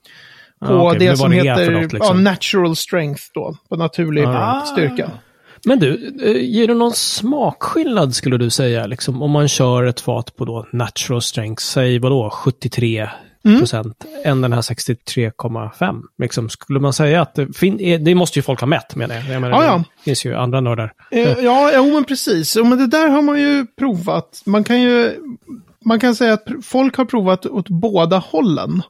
på 0.64 0.72
Ja, 0.72 0.86
okej, 0.94 0.98
det 1.08 1.16
som 1.16 1.30
det 1.30 1.36
heter 1.36 1.70
något, 1.70 1.92
liksom. 1.92 2.16
ja, 2.24 2.30
natural 2.30 2.76
strength 2.76 3.22
då, 3.34 3.56
på 3.68 3.76
naturlig 3.76 4.24
Ah. 4.24 4.60
styrka. 4.60 5.10
Men 5.66 5.78
du, 5.78 6.14
eh, 6.24 6.44
ger 6.50 6.66
det 6.66 6.74
någon 6.74 6.92
smakskillnad 6.92 8.14
skulle 8.14 8.36
du 8.38 8.50
säga? 8.50 8.86
Liksom, 8.86 9.22
om 9.22 9.30
man 9.30 9.48
kör 9.48 9.84
ett 9.84 10.00
fat 10.00 10.36
på 10.36 10.44
då 10.44 10.66
natural 10.72 11.22
strength, 11.22 11.62
säg 11.62 11.98
vadå, 11.98 12.30
73 12.30 13.08
Mm. 13.46 13.58
procent, 13.58 14.04
än 14.24 14.40
den 14.40 14.52
här 14.52 14.62
63,5. 14.62 16.02
Liksom, 16.18 16.48
skulle 16.48 16.80
man 16.80 16.92
säga 16.92 17.20
att 17.22 17.34
det, 17.34 17.56
fin- 17.56 17.80
eh, 17.80 18.00
det 18.00 18.14
måste 18.14 18.38
ju 18.38 18.42
folk 18.42 18.60
ha 18.60 18.66
mätt 18.66 18.96
med 18.96 19.08
det. 19.08 19.24
Jag 19.32 19.40
menar, 19.40 19.62
Ja, 19.62 19.64
ja. 19.64 19.78
Det 19.98 20.04
finns 20.04 20.24
ju 20.26 20.34
andra 20.34 20.60
nördar. 20.60 20.92
Eh, 21.10 21.20
ja, 21.44 21.70
jo 21.74 21.94
men 21.94 22.04
precis. 22.04 22.56
Jo, 22.56 22.64
men 22.64 22.78
det 22.78 22.86
där 22.86 23.08
har 23.08 23.22
man 23.22 23.40
ju 23.40 23.66
provat. 23.78 24.42
Man 24.46 24.64
kan 24.64 24.80
ju, 24.82 25.12
man 25.84 26.00
kan 26.00 26.14
säga 26.14 26.32
att 26.32 26.44
folk 26.64 26.96
har 26.96 27.04
provat 27.04 27.46
åt 27.46 27.68
båda 27.68 28.18
hållen. 28.18 28.82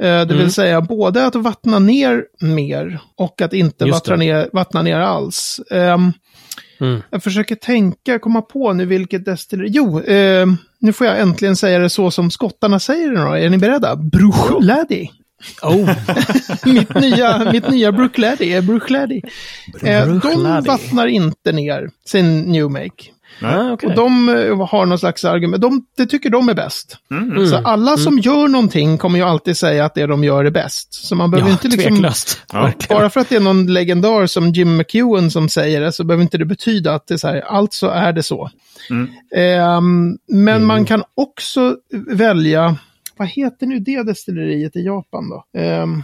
Eh, 0.00 0.06
det 0.06 0.22
Mm. 0.22 0.38
vill 0.38 0.52
säga 0.52 0.80
både 0.80 1.26
att 1.26 1.34
vattna 1.34 1.78
ner 1.78 2.24
mer 2.40 3.00
och 3.16 3.40
att 3.42 3.52
inte 3.52 3.84
vattna 3.84 4.16
ner, 4.16 4.50
vattna 4.52 4.82
ner 4.82 4.96
alls. 5.00 5.60
Ehm, 5.70 6.12
Mm. 6.80 7.02
Jag 7.10 7.22
försöker 7.22 7.54
tänka, 7.54 8.18
komma 8.18 8.42
på 8.42 8.72
nu 8.72 8.86
vilket 8.86 9.24
destilleri. 9.24 9.68
Jo, 9.70 10.00
eh, 10.00 10.46
nu 10.78 10.92
får 10.92 11.06
jag 11.06 11.20
äntligen 11.20 11.56
säga 11.56 11.78
det 11.78 11.90
så 11.90 12.10
som 12.10 12.30
skottarna 12.30 12.78
säger 12.80 13.10
det 13.10 13.20
då. 13.20 13.32
Är 13.32 13.50
ni 13.50 13.58
beredda? 13.58 13.96
Bruchlady. 13.96 15.08
Oh, 15.62 15.90
mitt, 16.64 16.94
nya, 16.94 17.52
mitt 17.52 17.70
nya 17.70 17.92
Bruchlady 17.92 18.52
är 18.52 18.62
Bruchlady. 18.62 19.20
Eh, 19.82 20.06
de 20.08 20.62
vattnar 20.66 21.06
inte 21.06 21.52
ner 21.52 21.90
sin 22.06 22.40
new 22.40 22.70
make. 22.70 23.04
Ah, 23.42 23.72
okej. 23.72 23.88
Och 23.88 23.94
de 23.94 24.28
eh, 24.28 24.68
har 24.68 24.86
någon 24.86 24.98
slags 24.98 25.24
argument. 25.24 25.62
De, 25.62 25.86
det 25.96 26.06
tycker 26.06 26.30
de 26.30 26.48
är 26.48 26.54
bäst. 26.54 26.98
Mm. 27.10 27.46
Så 27.46 27.56
alla 27.56 27.96
som 27.96 28.18
gör 28.18 28.48
någonting 28.48 28.98
kommer 28.98 29.18
ju 29.18 29.24
alltid 29.24 29.56
säga 29.56 29.84
att 29.84 29.94
det 29.94 30.06
de 30.06 30.24
gör 30.24 30.44
är 30.44 30.50
bäst. 30.50 30.94
Så 30.94 31.14
man 31.14 31.30
behöver 31.30 31.50
ja, 31.50 31.52
inte 31.52 31.68
liksom... 31.68 31.94
tveklöst. 31.94 32.40
Ja. 32.52 32.72
Bara 32.88 33.10
för 33.10 33.20
att 33.20 33.28
det 33.28 33.36
är 33.36 33.40
någon 33.40 33.66
legendar 33.66 34.26
som 34.26 34.50
Jim 34.50 34.76
McEwen 34.76 35.30
som 35.30 35.48
säger 35.48 35.80
det 35.80 35.92
så 35.92 36.04
behöver 36.04 36.22
inte 36.22 36.38
det 36.38 36.44
betyda 36.44 36.94
att 36.94 37.06
det 37.06 37.14
är 37.14 37.18
så 37.18 37.28
här, 37.28 37.40
alltså 37.40 37.88
är 37.88 38.12
det 38.12 38.22
så. 38.22 38.50
Mm. 38.90 39.08
Ehm, 39.34 40.18
men 40.28 40.64
man 40.64 40.84
kan 40.84 41.02
också 41.14 41.76
välja, 42.06 42.76
vad 43.16 43.28
heter 43.28 43.66
nu 43.66 43.78
det 43.78 44.02
destilleriet 44.02 44.76
i 44.76 44.80
Japan 44.84 45.30
då? 45.30 45.60
Um, 45.60 46.02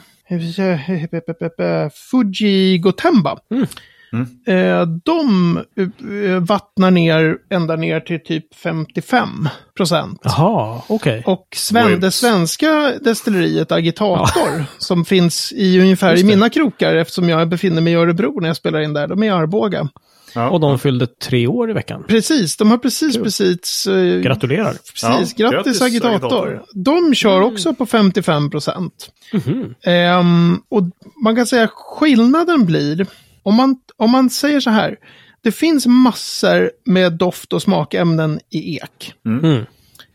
Fuji 2.10 2.78
Gotemba. 2.78 3.38
Mm. 3.50 3.66
Mm. 4.12 4.26
Eh, 4.46 4.86
de 5.04 5.56
eh, 5.56 6.40
vattnar 6.40 6.90
ner 6.90 7.36
ända 7.50 7.76
ner 7.76 8.00
till 8.00 8.20
typ 8.24 8.54
55 8.54 9.48
procent. 9.76 10.20
Jaha, 10.24 10.82
okej. 10.88 11.22
Och 11.26 11.46
sven, 11.56 12.00
det 12.00 12.10
svenska 12.10 12.92
destilleriet 13.00 13.72
Agitator, 13.72 14.64
som 14.78 15.04
finns 15.04 15.52
i 15.52 15.80
ungefär 15.80 16.10
Just 16.10 16.20
i 16.24 16.26
det. 16.26 16.34
mina 16.36 16.48
krokar 16.50 16.94
eftersom 16.96 17.28
jag 17.28 17.48
befinner 17.48 17.82
mig 17.82 17.92
i 17.92 17.96
Örebro 17.96 18.40
när 18.40 18.48
jag 18.48 18.56
spelar 18.56 18.80
in 18.80 18.92
där. 18.92 19.06
De 19.08 19.22
är 19.22 19.26
i 19.26 19.30
Arboga. 19.30 19.88
Ja. 20.34 20.50
Och 20.50 20.60
de 20.60 20.78
fyllde 20.78 21.06
tre 21.06 21.46
år 21.46 21.70
i 21.70 21.72
veckan. 21.72 22.04
Precis, 22.08 22.56
de 22.56 22.70
har 22.70 22.78
precis, 22.78 23.14
Kul. 23.14 23.24
precis... 23.24 23.86
eh, 23.86 24.20
Gratulerar. 24.20 24.72
Precis, 24.72 25.02
Ja, 25.02 25.08
grattis, 25.10 25.34
grattis, 25.36 25.82
Agitator. 25.82 26.14
Agitator. 26.14 26.62
De 26.74 27.14
kör 27.14 27.40
också 27.40 27.74
på 27.74 27.86
55 27.86 28.50
procent. 28.50 28.92
Mhm. 29.32 29.74
Ehm, 29.82 30.60
och 30.68 30.82
man 31.24 31.36
kan 31.36 31.46
säga 31.46 31.68
skillnaden 31.72 32.66
blir, 32.66 33.06
om 33.46 33.54
man, 33.54 33.76
om 33.96 34.10
man 34.10 34.30
säger 34.30 34.60
så 34.60 34.70
här, 34.70 34.96
det 35.42 35.52
finns 35.52 35.86
massor 35.86 36.70
med 36.84 37.12
doft 37.12 37.52
och 37.52 37.62
smakämnen 37.62 38.40
i 38.50 38.76
ek. 38.76 39.14
Mm. 39.26 39.64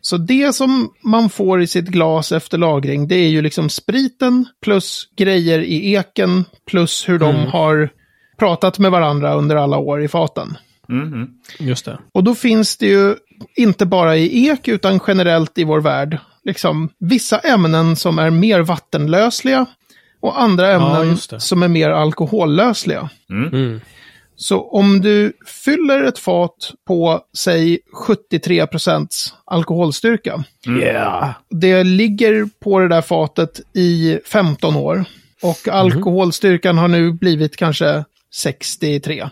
Så 0.00 0.16
det 0.16 0.52
som 0.52 0.92
man 1.04 1.30
får 1.30 1.62
i 1.62 1.66
sitt 1.66 1.86
glas 1.88 2.32
efter 2.32 2.58
lagring, 2.58 3.08
det 3.08 3.14
är 3.14 3.28
ju 3.28 3.42
liksom 3.42 3.68
spriten 3.68 4.46
plus 4.62 5.08
grejer 5.16 5.58
i 5.58 5.94
eken 5.94 6.44
plus 6.70 7.08
hur 7.08 7.18
de 7.18 7.36
Mm. 7.36 7.46
har 7.50 7.88
pratat 8.38 8.78
med 8.78 8.90
varandra 8.90 9.34
under 9.34 9.56
alla 9.56 9.76
år 9.78 10.02
i 10.04 10.08
faten. 10.08 10.56
Mhm. 10.88 11.28
Just 11.58 11.84
det. 11.84 11.98
Och 12.12 12.24
då 12.24 12.34
finns 12.34 12.76
det 12.76 12.86
ju 12.86 13.14
inte 13.56 13.86
bara 13.86 14.16
i 14.16 14.48
ek 14.48 14.68
utan 14.68 15.00
generellt 15.06 15.58
i 15.58 15.64
vår 15.64 15.80
värld. 15.80 16.18
Liksom, 16.44 16.88
vissa 16.98 17.38
ämnen 17.38 17.96
som 17.96 18.18
är 18.18 18.30
mer 18.30 18.60
vattenlösliga 18.60 19.66
och 20.22 20.42
andra 20.42 20.72
ämnen 20.72 21.16
det. 21.30 21.40
som 21.40 21.62
är 21.62 21.68
mer 21.68 21.90
alkohollösliga. 21.90 23.10
Mm. 23.30 23.80
Så 24.36 24.70
om 24.70 25.00
du 25.00 25.32
fyller 25.64 26.02
ett 26.04 26.18
fat 26.18 26.72
på, 26.86 27.20
säg 27.36 27.78
73% 28.06 29.08
alkoholstyrka. 29.44 30.44
Yeah. 30.68 31.30
Det 31.50 31.84
ligger 31.84 32.48
på 32.64 32.78
det 32.78 32.88
där 32.88 33.02
fatet 33.02 33.60
i 33.74 34.18
15 34.26 34.76
år. 34.76 35.04
Och 35.42 35.68
alkoholstyrkan 35.68 36.78
har 36.78 36.88
nu 36.88 37.12
blivit 37.12 37.56
kanske 37.56 38.04
63. 38.34 39.28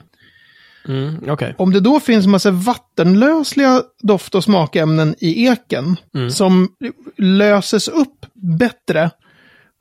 Mm. 0.89 1.25
Okej. 1.29 1.55
Om 1.59 1.73
det 1.73 1.81
då 1.81 2.01
finns 2.01 2.27
massa 2.27 2.51
vattenlösliga 2.51 3.83
doft 4.03 4.35
och 4.35 4.45
smakämnen 4.45 5.15
i 5.19 5.47
eken 5.47 5.97
som 6.31 6.69
löses 7.17 7.89
upp 7.89 8.27
bättre 8.59 9.11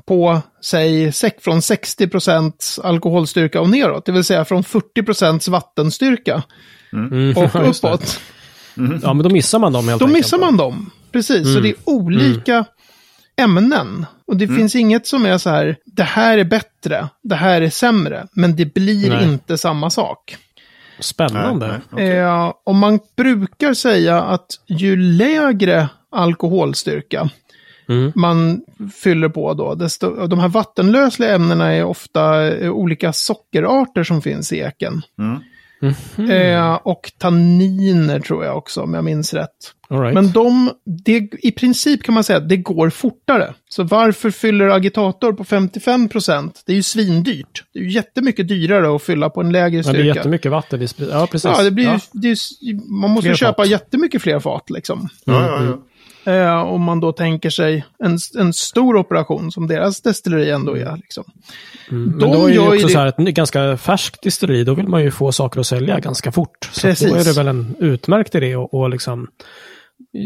på, 0.09 0.41
säg, 0.61 1.11
från 1.41 1.59
60% 1.59 2.79
alkoholstyrka 2.83 3.61
och 3.61 3.69
neråt. 3.69 4.05
Det 4.05 4.11
vill 4.11 4.23
säga 4.23 4.45
från 4.45 4.63
40% 4.63 5.49
vattenstyrka 5.49 6.43
Mm. 6.93 7.37
och 7.37 7.43
Just 7.65 7.81
det. 7.81 7.87
uppåt. 7.87 8.19
Ja, 9.03 9.13
men 9.13 9.23
då 9.23 9.29
missar 9.29 9.59
man 9.59 9.73
dem 9.73 9.87
helt 9.87 9.99
Då 9.99 10.05
enkelt. 10.05 10.17
missar 10.25 10.37
man 10.37 10.57
dem. 10.57 10.91
Precis, 11.11 11.53
så 11.53 11.59
det 11.59 11.69
är 11.69 11.75
olika 11.85 12.65
ämnen. 13.37 14.05
Och 14.27 14.37
det 14.37 14.47
finns 14.47 14.75
inget 14.75 15.07
som 15.07 15.25
är 15.25 15.37
så 15.37 15.49
här, 15.49 15.75
det 15.85 16.03
här 16.03 16.37
är 16.37 16.43
bättre, 16.43 17.07
det 17.23 17.35
här 17.35 17.61
är 17.61 17.69
sämre, 17.69 18.27
men 18.33 18.55
det 18.55 18.73
blir 18.73 19.09
Nej. 19.09 19.23
inte 19.23 19.57
samma 19.57 19.89
sak. 19.89 20.37
Spännande. 20.99 21.67
Nej, 21.67 21.79
nej. 22.07 22.17
Eh, 22.17 22.53
och 22.65 22.75
man 22.75 22.99
brukar 23.17 23.73
säga 23.73 24.21
att 24.21 24.47
ju 24.67 24.95
lägre 24.95 25.89
alkoholstyrka 26.11 27.29
Mm. 27.89 28.11
man 28.15 28.61
fyller 28.95 29.29
på 29.29 29.53
då, 29.53 29.75
desto, 29.75 30.27
de 30.27 30.39
här 30.39 30.47
vattenlösliga 30.47 31.35
ämnena 31.35 31.73
är 31.73 31.83
ofta 31.83 32.47
eh, 32.57 32.71
olika 32.71 33.13
sockerarter 33.13 34.03
som 34.03 34.21
finns 34.21 34.53
i 34.53 34.57
eken. 34.59 35.01
Mm. 35.19 35.39
Eh, 36.31 36.73
och 36.73 37.11
tanniner 37.17 38.19
tror 38.19 38.45
jag 38.45 38.57
också, 38.57 38.81
om 38.81 38.93
jag 38.93 39.03
minns 39.03 39.33
rätt. 39.33 39.49
All 39.89 40.01
right. 40.01 40.13
Men 40.13 40.31
de, 40.31 40.71
det, 41.05 41.29
i 41.39 41.51
princip 41.51 42.03
kan 42.03 42.13
man 42.13 42.23
säga 42.23 42.37
att 42.37 42.49
det 42.49 42.57
går 42.57 42.89
fortare. 42.89 43.53
Så 43.69 43.83
varför 43.83 44.31
fyller 44.31 44.69
agitator 44.69 45.33
på 45.33 45.43
55% 45.43 46.51
Det 46.65 46.71
är 46.71 46.75
ju 46.75 46.83
svindyrt. 46.83 47.63
Det 47.73 47.79
är 47.79 47.83
ju 47.83 47.89
jättemycket 47.89 48.47
dyrare 48.47 48.95
att 48.95 49.01
fylla 49.03 49.29
på 49.29 49.41
en 49.41 49.51
lägre 49.51 49.77
ja, 49.77 49.83
styrka. 49.83 49.97
det 49.97 50.09
är 50.09 50.15
jättemycket 50.15 50.51
vatten. 50.51 50.87
Ja, 50.97 51.27
precis. 51.31 51.51
Ja, 51.57 51.63
det 51.63 51.71
blir 51.71 51.85
ju, 51.85 51.91
Ja. 51.91 51.99
det 52.11 52.29
är, 52.29 52.91
man 52.91 53.09
måste 53.09 53.27
Fler 53.27 53.35
köpa 53.35 53.63
fat. 53.63 53.69
jättemycket 53.69 54.21
fler 54.21 54.39
fat 54.39 54.69
liksom. 54.69 55.09
Ja, 55.25 55.47
ja, 55.47 55.63
ja. 55.63 55.77
Eh, 56.29 56.61
om 56.61 56.81
man 56.83 56.99
då 56.99 57.11
tänker 57.11 57.49
sig 57.49 57.85
en, 58.03 58.17
en 58.37 58.53
stor 58.53 58.95
operation 58.97 59.51
som 59.51 59.67
deras 59.67 60.01
destilleri 60.01 60.49
ändå 60.49 60.77
är. 60.77 60.95
Liksom. 60.97 61.23
Mm. 61.91 62.03
Men 62.09 62.19
de 62.19 62.31
då 62.33 62.45
är 62.49 62.53
det 62.53 62.59
också 62.59 62.87
det- 62.87 62.93
så 62.93 62.99
här 62.99 63.07
ett 63.07 63.17
ganska 63.17 63.77
färskt 63.77 64.21
distilleri. 64.23 64.63
Då 64.63 64.73
vill 64.73 64.87
man 64.87 65.03
ju 65.03 65.11
få 65.11 65.31
saker 65.31 65.59
att 65.59 65.67
sälja 65.67 65.99
ganska 65.99 66.31
fort. 66.31 66.69
Så 66.71 66.81
Precis. 66.81 67.11
då 67.11 67.15
är 67.15 67.23
det 67.23 67.33
väl 67.37 67.47
en 67.47 67.75
utmärkt 67.79 68.35
idé 68.35 68.55
och, 68.55 68.73
och 68.73 68.89
liksom 68.89 69.27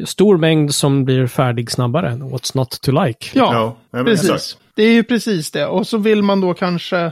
stor 0.06 0.38
mängd 0.38 0.76
som 0.76 1.06
blir 1.06 1.28
färdig 1.28 1.72
snabbare. 1.72 2.10
What's 2.10 2.58
not 2.58 2.82
to 2.82 2.92
like? 3.06 3.28
Ja, 3.34 3.78
Ja, 3.92 4.04
precis. 4.04 4.58
Det 4.76 4.84
är 4.84 4.94
ju 4.94 5.04
precis 5.04 5.52
det. 5.52 5.66
Och 5.66 5.88
så 5.88 5.98
vill 5.98 6.22
man 6.22 6.42
då 6.42 6.54
kanske 6.54 7.12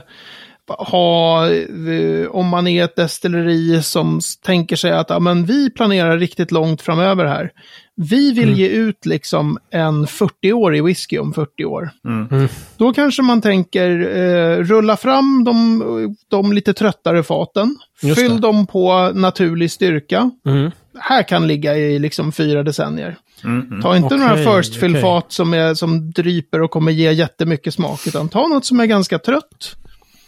ha, 0.68 1.46
eh, 1.50 2.26
om 2.30 2.46
man 2.46 2.66
är 2.66 2.84
ett 2.84 2.96
destilleri 2.96 3.82
som 3.82 4.20
tänker 4.44 4.76
sig 4.76 4.92
att 4.92 5.10
ja, 5.10 5.18
men 5.18 5.44
vi 5.44 5.70
planerar 5.70 6.18
riktigt 6.18 6.50
långt 6.50 6.82
framöver 6.82 7.24
här. 7.24 7.50
Vi 7.96 8.32
vill 8.32 8.58
ge 8.58 8.68
ut 8.68 9.06
liksom 9.06 9.58
en 9.70 10.06
40-årig 10.06 10.84
whisky 10.84 11.18
om 11.18 11.32
40 11.32 11.64
år. 11.64 11.90
Mm. 12.04 12.48
Då 12.76 12.92
kanske 12.92 13.22
man 13.22 13.40
tänker 13.40 14.16
eh, 14.16 14.58
rulla 14.58 14.96
fram 14.96 15.44
de, 15.44 16.16
de 16.28 16.52
lite 16.52 16.74
tröttare 16.74 17.22
faten. 17.22 17.76
Just 18.02 18.20
Fyll 18.20 18.34
det. 18.34 18.40
dem 18.40 18.66
på 18.66 19.10
naturlig 19.14 19.70
styrka. 19.70 20.30
Mm. 20.46 20.70
Här 20.98 21.22
kan 21.22 21.46
ligga 21.46 21.76
i 21.76 21.98
liksom 21.98 22.32
fyra 22.32 22.62
decennier. 22.62 23.16
Mm, 23.44 23.82
Ta 23.82 23.96
inte 23.96 24.06
Okej, 24.06 24.18
några 24.18 24.36
first 24.36 24.76
fill 24.76 24.90
okej. 24.90 25.02
fat 25.02 25.32
som, 25.32 25.54
är, 25.54 25.74
som 25.74 26.10
dryper 26.10 26.62
och 26.62 26.70
kommer 26.70 26.92
ge 26.92 27.12
jättemycket 27.12 27.74
smak. 27.74 28.06
Utan 28.06 28.28
ta 28.28 28.46
något 28.48 28.64
som 28.64 28.80
är 28.80 28.86
ganska 28.86 29.18
trött. 29.18 29.76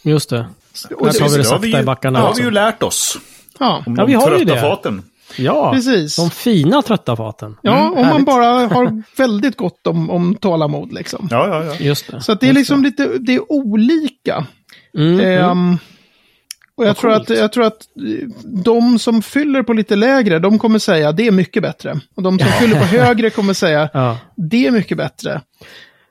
Just 0.05 0.31
det. 0.31 0.47
Och 0.97 1.07
Där 1.07 1.13
tar 1.13 1.29
vi 1.29 1.37
det 1.37 1.45
sakta 1.45 1.59
vi 1.59 1.73
ju, 1.73 1.79
i 1.81 1.83
backarna. 1.83 2.19
det 2.19 2.27
har 2.27 2.35
vi 2.35 2.43
ju 2.43 2.51
lärt 2.51 2.83
oss. 2.83 3.19
Ja, 3.59 3.83
Om 3.87 3.95
Ja, 3.99 4.05
vi 4.05 4.15
har 4.15 4.31
ju 4.31 4.37
trötta 4.45 4.55
det. 4.55 4.61
faten. 4.61 5.03
Ja, 5.37 5.73
precis. 5.73 6.17
de 6.17 6.31
fina 6.31 6.83
trötta 6.83 7.17
faten. 7.17 7.57
Ja, 7.63 7.91
om 7.97 8.07
man 8.07 8.25
bara 8.25 8.47
har 8.47 9.03
väldigt 9.17 9.57
gott 9.57 9.87
om, 9.87 10.11
om 10.11 10.35
tålamod 10.35 10.93
liksom. 10.93 11.29
Ja, 11.31 11.49
ja, 11.49 11.65
ja. 11.65 11.75
Just 11.85 12.11
det. 12.11 12.21
Så 12.21 12.33
att 12.33 12.41
det 12.41 12.49
är 12.49 12.53
liksom 12.53 12.83
lite, 12.83 13.11
det 13.21 13.35
är 13.35 13.53
olika. 13.53 14.47
Mm, 14.99 15.21
mm. 15.21 15.45
Ehm, 15.51 15.79
och 16.77 16.85
jag 16.85 16.89
Vad 16.89 16.97
tror, 16.97 17.13
att, 17.13 17.29
jag 17.31 17.53
tror 17.53 17.65
att 17.65 17.79
de 18.65 18.99
som 18.99 19.23
fyller 19.23 19.63
på 19.63 19.73
lite 19.73 19.97
lägre, 19.97 20.39
de 20.39 20.59
kommer 20.59 20.79
säga 20.79 21.13
det 21.13 21.27
är 21.27 21.31
mycket 21.31 21.63
bättre. 21.63 22.01
Och 22.17 22.23
de 22.23 22.39
som 22.39 22.49
fyller 22.49 22.79
på 22.81 22.85
högre 22.97 23.31
kommer 23.31 23.53
säga 23.55 23.89
Ja. 23.93 24.19
det 24.37 24.67
är 24.67 24.71
mycket 24.71 24.97
bättre. 24.99 25.41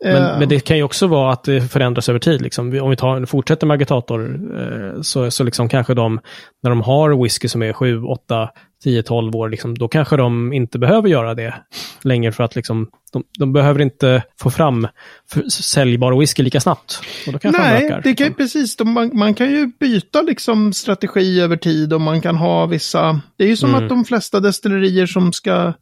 Men, 0.04 0.24
Ehm, 0.24 0.40
men 0.40 0.50
det 0.50 0.60
kan 0.60 0.78
ju 0.78 0.84
också 0.84 1.08
vara 1.08 1.34
att 1.34 1.44
det 1.44 1.62
förändras 1.72 2.10
över 2.10 2.20
tid. 2.20 2.42
Liksom. 2.42 2.80
Om 2.82 2.90
vi 2.90 2.96
tar, 2.96 3.26
fortsätter 3.26 3.68
med 3.68 3.76
agitator 3.76 4.40
eh, 4.60 5.02
så, 5.02 5.32
så 5.32 5.44
liksom 5.44 5.70
kanske 5.70 5.94
de, 5.94 6.20
när 6.64 6.70
de 6.70 6.82
har 6.82 7.24
whisky 7.24 7.48
som 7.48 7.62
är 7.64 7.74
7, 7.74 8.04
8, 8.04 8.50
10, 8.84 9.04
12 9.04 9.36
år, 9.36 9.50
liksom, 9.50 9.78
då 9.78 9.88
kanske 9.88 10.18
de 10.18 10.54
inte 10.54 10.80
behöver 10.80 11.10
göra 11.10 11.34
det 11.34 11.54
längre 12.02 12.32
för 12.32 12.44
att 12.44 12.56
liksom, 12.56 12.88
de, 13.14 13.24
de 13.40 13.54
behöver 13.54 13.82
inte 13.82 14.24
få 14.42 14.50
fram 14.50 14.88
för, 15.30 15.42
säljbara 15.50 16.20
whisky 16.20 16.44
lika 16.44 16.60
snabbt. 16.60 17.00
Och 17.28 17.34
då 17.34 17.40
kanske 17.40 17.62
de 17.62 17.68
Nej, 17.68 17.86
ökar. 17.86 18.02
det 18.02 18.14
kan, 18.14 18.28
liksom. 18.28 18.34
precis. 18.34 18.76
De, 18.76 18.92
man, 18.92 19.12
man 19.14 19.34
kan 19.34 19.52
ju 19.52 19.72
byta 19.80 20.22
liksom 20.22 20.74
strategi 20.74 21.42
över 21.42 21.58
tid 21.58 21.94
och 21.94 22.02
man 22.02 22.22
kan 22.22 22.36
ha 22.36 22.66
vissa... 22.66 23.22
Det 23.38 23.44
är 23.44 23.48
ju 23.48 23.58
som 23.58 23.74
Mm. 23.74 23.84
att 23.84 23.90
de 23.90 24.06
flesta 24.06 24.40
destillerier 24.40 25.06
som 25.06 25.34
ska 25.34 25.74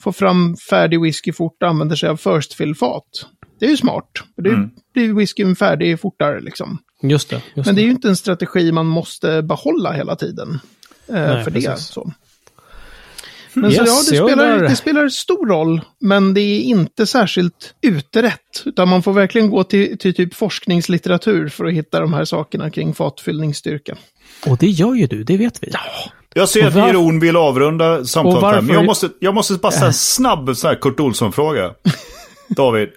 få 0.00 0.12
fram 0.12 0.56
färdig 0.70 1.00
whisky 1.00 1.32
fort 1.32 1.62
använder 1.62 1.96
sig 1.96 2.08
av 2.08 2.16
first 2.16 2.54
fill-fat. 2.54 3.26
Det 3.58 3.66
är 3.66 3.70
ju 3.70 3.76
smart. 3.76 4.10
Det 4.36 4.48
Mm. 4.48 4.70
blir 4.94 5.12
whiskyn 5.14 5.56
färdig 5.56 6.00
fortare 6.00 6.40
liksom. 6.40 6.78
Just 7.02 7.30
det. 7.30 7.42
Just 7.54 7.66
Men 7.66 7.74
det 7.74 7.80
är 7.82 7.84
ju 7.84 7.90
inte 7.90 8.08
en 8.08 8.16
strategi 8.16 8.72
man 8.72 8.86
måste 8.86 9.42
behålla 9.42 9.92
hela 9.92 10.16
tiden. 10.16 10.60
Eh, 11.08 11.14
Nej, 11.14 11.44
för 11.44 11.50
det. 11.50 11.60
precis. 11.66 11.86
Så. 11.86 12.12
Men 13.56 13.72
så, 13.72 13.80
Yes, 13.82 13.88
ja, 13.88 14.16
det 14.26 14.28
spelar, 14.32 14.58
det 14.62 14.76
spelar 14.76 15.08
stor 15.08 15.46
roll, 15.46 15.80
men 16.00 16.34
det 16.34 16.40
är 16.40 16.60
inte 16.62 17.06
särskilt 17.06 17.74
utrett. 17.82 18.62
Utan 18.64 18.88
man 18.88 19.02
får 19.02 19.12
verkligen 19.12 19.50
gå 19.50 19.64
till, 19.64 19.98
till 19.98 20.14
typ 20.14 20.34
forskningslitteratur 20.34 21.48
för 21.48 21.64
att 21.64 21.72
hitta 21.72 22.00
de 22.00 22.12
här 22.12 22.24
sakerna 22.24 22.70
kring 22.70 22.94
fatfyllningsstyrka. 22.94 23.96
Och 24.46 24.58
det 24.58 24.66
gör 24.66 24.94
ju 24.94 25.06
du, 25.06 25.24
det 25.24 25.36
vet 25.36 25.62
vi. 25.62 25.72
Jag 26.34 26.48
ser 26.48 26.66
att 26.66 26.74
Jeroen 26.74 27.20
vill 27.20 27.36
avrunda 27.36 28.04
samtalet 28.04 28.42
här, 28.54 28.60
men 28.62 28.74
jag 28.74 28.84
måste, 28.84 29.10
jag 29.20 29.34
måste 29.34 29.54
bara 29.54 29.72
ställa 29.72 29.86
en 29.86 29.92
snabb 29.94 30.56
sån 30.56 30.68
här 30.68 30.76
Kurt 30.80 31.00
Olsson-fråga. 31.00 31.74
David, 32.48 32.88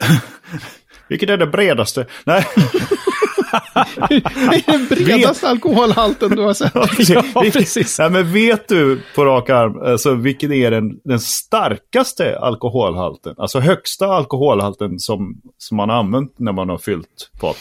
vilket 1.08 1.30
är 1.30 1.38
det 1.38 1.48
bredaste? 1.48 2.06
Nej, 2.24 2.46
Det 4.10 4.16
är 4.16 4.72
den 4.72 4.88
bredaste 4.88 5.50
alkoholhalten 5.50 6.36
du 6.36 6.42
har 6.42 6.54
sett. 6.54 6.74
Ja, 7.36 7.44
precis. 7.54 8.00
Nej, 8.00 8.10
men 8.10 8.34
vet 8.34 8.68
du 8.68 9.02
på 9.16 9.26
rak 9.26 9.50
arm, 9.50 9.82
alltså, 9.82 10.14
vilken 10.14 10.54
är 10.54 10.72
den, 10.72 11.00
den 11.04 11.20
starkaste 11.20 12.40
alkoholhalten? 12.40 13.36
Alltså 13.38 13.60
högsta 13.60 14.08
alkoholhalten 14.08 15.00
som, 15.00 15.42
som 15.58 15.78
man 15.78 15.90
har 15.90 15.98
använt 15.98 16.40
när 16.40 16.52
man 16.52 16.70
har 16.70 16.78
fyllt 16.78 17.32
fat? 17.42 17.58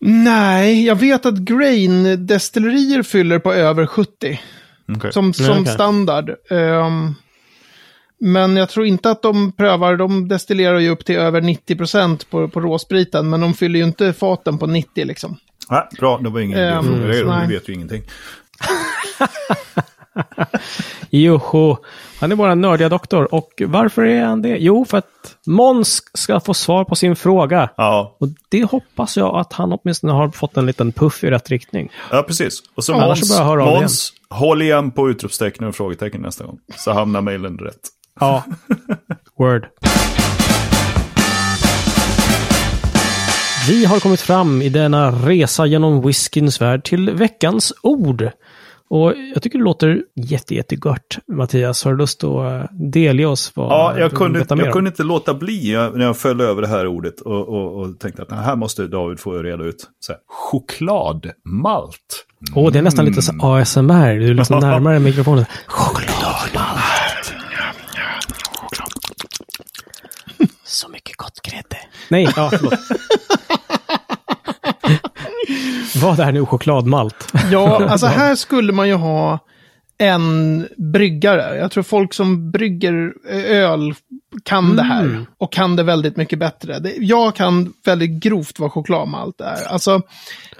Nej, 0.00 0.86
jag 0.86 0.96
vet 0.96 1.26
att 1.26 1.34
grain-destillerier 1.38 3.02
fyller 3.02 3.38
på 3.38 3.52
över 3.52 3.86
70. 3.86 4.40
Okej. 4.96 5.12
Som, 5.12 5.32
som 5.32 5.60
okej. 5.60 5.66
standard. 5.66 6.30
Ehm, 6.50 7.14
men 8.20 8.56
jag 8.56 8.68
tror 8.68 8.86
inte 8.86 9.10
att 9.10 9.22
de 9.22 9.52
prövar, 9.52 9.96
de 9.96 10.28
destillerar 10.28 10.78
ju 10.78 10.88
upp 10.90 11.04
till 11.04 11.16
över 11.16 11.40
90% 11.40 12.26
på, 12.30 12.48
på 12.48 12.60
råspriten. 12.60 13.30
Men 13.30 13.40
de 13.40 13.54
fyller 13.54 13.78
ju 13.78 13.84
inte 13.84 14.12
faten 14.12 14.58
på 14.58 14.66
90 14.66 15.04
liksom. 15.04 15.36
Nej, 15.70 15.82
bra, 15.98 16.18
det 16.18 16.28
var 16.30 16.40
ingen 16.40 16.58
idé 16.58 16.68
att 16.68 16.84
Ehm, 16.84 16.92
fråga 16.92 17.06
dig 17.06 17.22
då, 17.24 17.40
du 17.46 17.54
vet 17.54 17.68
ju 17.68 17.72
ingenting. 17.72 18.02
Joho, 21.10 21.76
han 22.20 22.32
är 22.32 22.36
vår 22.36 22.54
nördiga 22.54 22.88
doktor. 22.88 23.34
Och 23.34 23.62
varför 23.66 24.04
är 24.04 24.24
han 24.24 24.42
det? 24.42 24.56
Jo, 24.58 24.84
för 24.84 24.98
att 24.98 25.36
Måns 25.46 26.02
ska 26.14 26.40
få 26.40 26.54
svar 26.54 26.84
på 26.84 26.94
sin 26.94 27.16
fråga. 27.16 27.68
Ja, 27.76 28.16
Och 28.20 28.28
det 28.48 28.64
hoppas 28.64 29.16
jag 29.16 29.36
att 29.36 29.52
han 29.52 29.72
åtminstone 29.72 30.12
har 30.12 30.28
fått 30.30 30.56
en 30.56 30.66
liten 30.66 30.92
puff 30.92 31.24
i 31.24 31.30
rätt 31.30 31.50
riktning. 31.50 31.92
ja 32.10 32.22
precis. 32.22 32.62
Och 32.74 32.84
så 32.84 32.92
Ja, 32.92 33.06
Måns, 33.06 33.38
bara 33.38 33.64
Måns 33.64 34.12
håll 34.30 34.62
igen 34.62 34.90
på 34.90 35.10
utropstecken 35.10 35.66
och 35.66 35.74
frågetecken 35.74 36.20
nästa 36.22 36.44
gång. 36.44 36.58
Så 36.76 36.92
hamnar 36.92 37.20
mejlen 37.20 37.58
rätt. 37.58 37.80
Ja, 38.20 38.44
word. 39.38 39.66
Vi 43.68 43.84
har 43.84 44.00
kommit 44.00 44.20
fram 44.20 44.62
i 44.62 44.68
denna 44.68 45.10
resa 45.10 45.66
genom 45.66 46.06
whiskyns 46.06 46.60
värld 46.60 46.84
till 46.84 47.10
veckans 47.10 47.72
ord. 47.82 48.30
Och 48.90 49.12
jag 49.34 49.42
tycker 49.42 49.58
det 49.58 49.64
låter 49.64 50.02
jätte, 50.14 50.54
jättegott, 50.54 51.18
Mattias. 51.32 51.84
Har 51.84 51.92
du 51.92 51.98
lust 51.98 52.24
att 52.24 52.62
eh, 52.62 52.68
delge 52.72 53.26
oss 53.26 53.52
vad 53.54 53.72
Ja, 53.72 53.98
jag 53.98 54.12
kunde, 54.12 54.38
jag 54.48 54.72
kunde 54.72 54.88
inte 54.90 55.02
låta 55.02 55.34
bli 55.34 55.72
jag- 55.72 55.96
när 55.98 56.04
jag 56.04 56.16
föll 56.16 56.40
över 56.40 56.62
det 56.62 56.68
här 56.68 56.86
ordet 56.86 57.20
och, 57.20 57.48
och, 57.48 57.80
och 57.80 57.98
tänkte 57.98 58.22
att 58.22 58.30
"Nej, 58.30 58.40
här 58.44 58.56
måste 58.56 58.86
David 58.86 59.20
få 59.20 59.32
reda 59.42 59.64
ut. 59.64 59.86
Så 60.00 60.12
här, 60.12 60.20
chokladmalt. 60.26 62.26
Åh, 62.54 62.72
det 62.72 62.78
är 62.78 62.82
nästan 62.82 63.04
lite 63.04 63.22
så 63.22 63.32
ASMR. 63.42 64.14
Du 64.18 64.28
är 64.30 64.34
liksom 64.34 64.58
närmare 64.58 64.98
mikrofonen. 65.08 65.44
Chokladmalt. 65.66 67.34
Så 70.64 70.88
mycket 70.88 71.16
gott 71.16 71.40
grädde. 71.42 71.76
Nej, 72.08 72.28
ja, 72.36 72.50
förlåt. 72.52 72.74
Vad 76.02 76.20
är 76.20 76.32
nu 76.32 76.46
chokladmalt? 76.46 77.32
Ja, 77.52 77.88
alltså 77.88 78.06
här 78.06 78.34
skulle 78.34 78.72
man 78.72 78.88
ju 78.88 78.94
ha 78.94 79.38
en 79.98 80.66
bryggare. 80.92 81.56
Jag 81.56 81.70
tror 81.70 81.82
folk 81.82 82.14
som 82.14 82.50
brygger 82.50 83.12
öl 83.46 83.94
kan 84.42 84.76
det 84.76 84.82
här. 84.82 85.26
Och 85.38 85.52
kan 85.52 85.76
det 85.76 85.82
väldigt 85.82 86.16
mycket 86.16 86.38
bättre. 86.38 86.78
Det, 86.78 86.94
jag 86.98 87.34
kan 87.36 87.72
väldigt 87.84 88.10
grovt 88.22 88.58
vad 88.58 88.72
chokladmalt 88.72 89.40
är. 89.40 89.68
Alltså, 89.68 90.02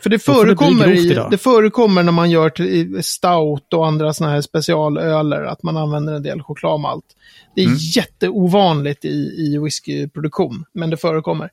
för 0.02 0.10
det 0.10 0.16
det 0.16 0.22
förekommer, 0.22 0.86
grovt 0.86 0.98
i, 0.98 1.20
det 1.30 1.38
förekommer 1.38 2.02
när 2.02 2.12
man 2.12 2.30
gör 2.30 2.50
till 2.50 3.02
stout 3.04 3.72
och 3.74 3.86
andra 3.86 4.12
sådana 4.12 4.34
här 4.34 4.40
specialöler 4.40 5.44
att 5.44 5.62
man 5.62 5.76
använder 5.76 6.12
en 6.14 6.22
del 6.22 6.42
chokladmalt. 6.42 7.04
Det 7.54 7.60
är 7.62 7.66
Mm. 7.66 7.78
jätteovanligt 7.96 9.04
i, 9.04 9.08
i 9.08 9.58
whiskyproduktion, 9.64 10.64
men 10.74 10.90
det 10.90 10.96
förekommer. 10.96 11.50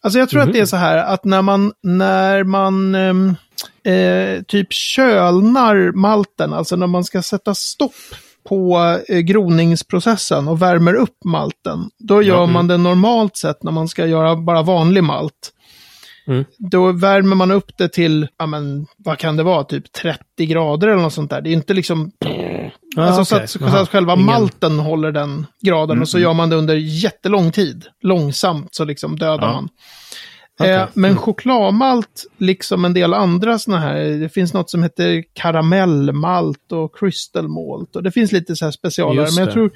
Alltså 0.00 0.18
jag 0.18 0.28
tror 0.28 0.40
att 0.40 0.46
Mhm. 0.46 0.52
det 0.52 0.60
är 0.60 0.66
så 0.66 0.76
här 0.76 0.96
att 0.96 1.24
när 1.24 1.42
man, 1.42 1.72
när 1.82 2.44
man 2.44 2.94
ehm, 2.94 3.34
eh, 3.84 4.42
typ 4.42 4.72
kölnar 4.72 5.92
malten, 5.92 6.52
alltså 6.52 6.76
när 6.76 6.86
man 6.86 7.04
ska 7.04 7.22
sätta 7.22 7.54
stopp 7.54 7.92
på 8.48 8.78
eh, 9.08 9.18
groningsprocessen 9.18 10.48
och 10.48 10.62
värmer 10.62 10.94
upp 10.94 11.24
malten, 11.24 11.90
då 11.98 12.22
gör 12.22 12.46
man 12.46 12.66
det 12.68 12.76
normalt 12.76 13.36
sett 13.36 13.62
när 13.62 13.72
man 13.72 13.88
ska 13.88 14.06
göra 14.06 14.36
bara 14.36 14.62
vanlig 14.62 15.04
malt. 15.04 15.50
Mm. 16.26 16.44
Då 16.58 16.92
värmer 16.92 17.36
man 17.36 17.50
upp 17.50 17.70
det 17.78 17.88
till, 17.88 18.28
ja 18.38 18.46
men 18.46 18.86
vad 18.98 19.18
kan 19.18 19.36
det 19.36 19.42
vara, 19.42 19.64
typ 19.64 19.92
30 19.92 20.46
grader 20.46 20.88
eller 20.88 21.02
något 21.02 21.12
sånt 21.12 21.30
där. 21.30 21.40
Det 21.40 21.50
är 21.50 21.52
inte 21.52 21.74
liksom, 21.74 22.10
Ah, 22.96 23.02
alltså 23.02 23.24
så, 23.24 23.34
okej. 23.36 23.44
att, 23.44 23.50
så 23.50 23.76
att 23.76 23.88
själva 23.88 24.12
ingen- 24.12 24.26
malten 24.26 24.78
håller 24.78 25.12
den 25.12 25.46
graden 25.62 26.00
och 26.00 26.08
så 26.08 26.18
gör 26.18 26.32
man 26.34 26.50
det 26.50 26.56
under 26.56 26.74
jättelång 26.74 27.52
tid. 27.52 27.86
Långsamt 28.02 28.74
så 28.74 28.84
liksom 28.84 29.18
dödar 29.18 29.46
Ja. 29.46 29.52
man. 29.52 29.68
Okej. 30.60 30.72
Eh, 30.74 30.86
men 30.94 31.16
chokladmalt, 31.16 32.24
liksom 32.38 32.84
en 32.84 32.94
del 32.94 33.14
andra 33.14 33.58
sådana 33.58 33.82
här, 33.82 33.94
det 34.20 34.28
finns 34.28 34.54
något 34.54 34.70
som 34.70 34.82
heter 34.82 35.24
karamellmalt 35.32 36.72
och 36.72 36.98
crystal 36.98 37.48
malt. 37.48 37.96
Och 37.96 38.02
det 38.02 38.10
finns 38.12 38.32
lite 38.32 38.56
så 38.56 38.64
här 38.64 38.72
specialare. 38.72 39.28
Men 39.36 39.44
jag 39.44 39.52
tror 39.52 39.70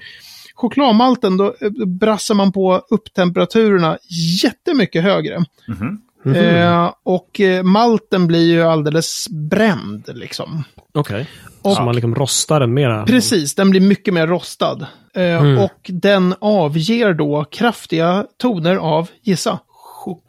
chokladmalten, 0.54 1.36
då 1.36 1.44
eh, 1.60 1.70
brassar 1.86 2.34
man 2.34 2.52
på 2.52 2.82
upp 2.90 3.14
temperaturerna 3.14 3.98
jättemycket 4.42 5.02
högre. 5.02 5.44
Mhm. 5.68 6.00
Eh, 6.36 6.92
och 7.02 7.40
eh, 7.40 7.62
malten 7.62 8.26
blir 8.26 8.50
ju 8.52 8.62
alldeles 8.62 9.26
bränd 9.50 10.04
liksom. 10.14 10.64
Okej. 10.94 11.26
Och- 11.62 11.76
Så 11.76 11.82
man 11.82 11.94
liksom 11.94 12.14
rostar 12.14 12.60
den 12.60 12.74
mera? 12.74 13.04
Precis, 13.06 13.54
den 13.54 13.70
blir 13.70 13.80
mycket 13.80 14.14
mer 14.14 14.26
rostad. 14.26 14.86
Eh, 15.14 15.22
Mm. 15.42 15.58
Och 15.58 15.90
den 15.92 16.34
avger 16.40 17.12
då 17.14 17.44
kraftiga 17.50 18.24
toner 18.42 18.76
av, 18.76 19.08
gissa, 19.22 19.58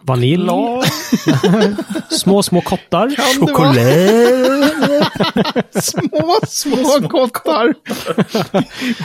Vanilj? 0.01 0.49
små, 2.09 2.43
små 2.43 2.61
kottar? 2.61 3.15
Vara? 3.39 3.73
små, 5.81 6.35
små 6.47 7.09
kottar. 7.09 7.73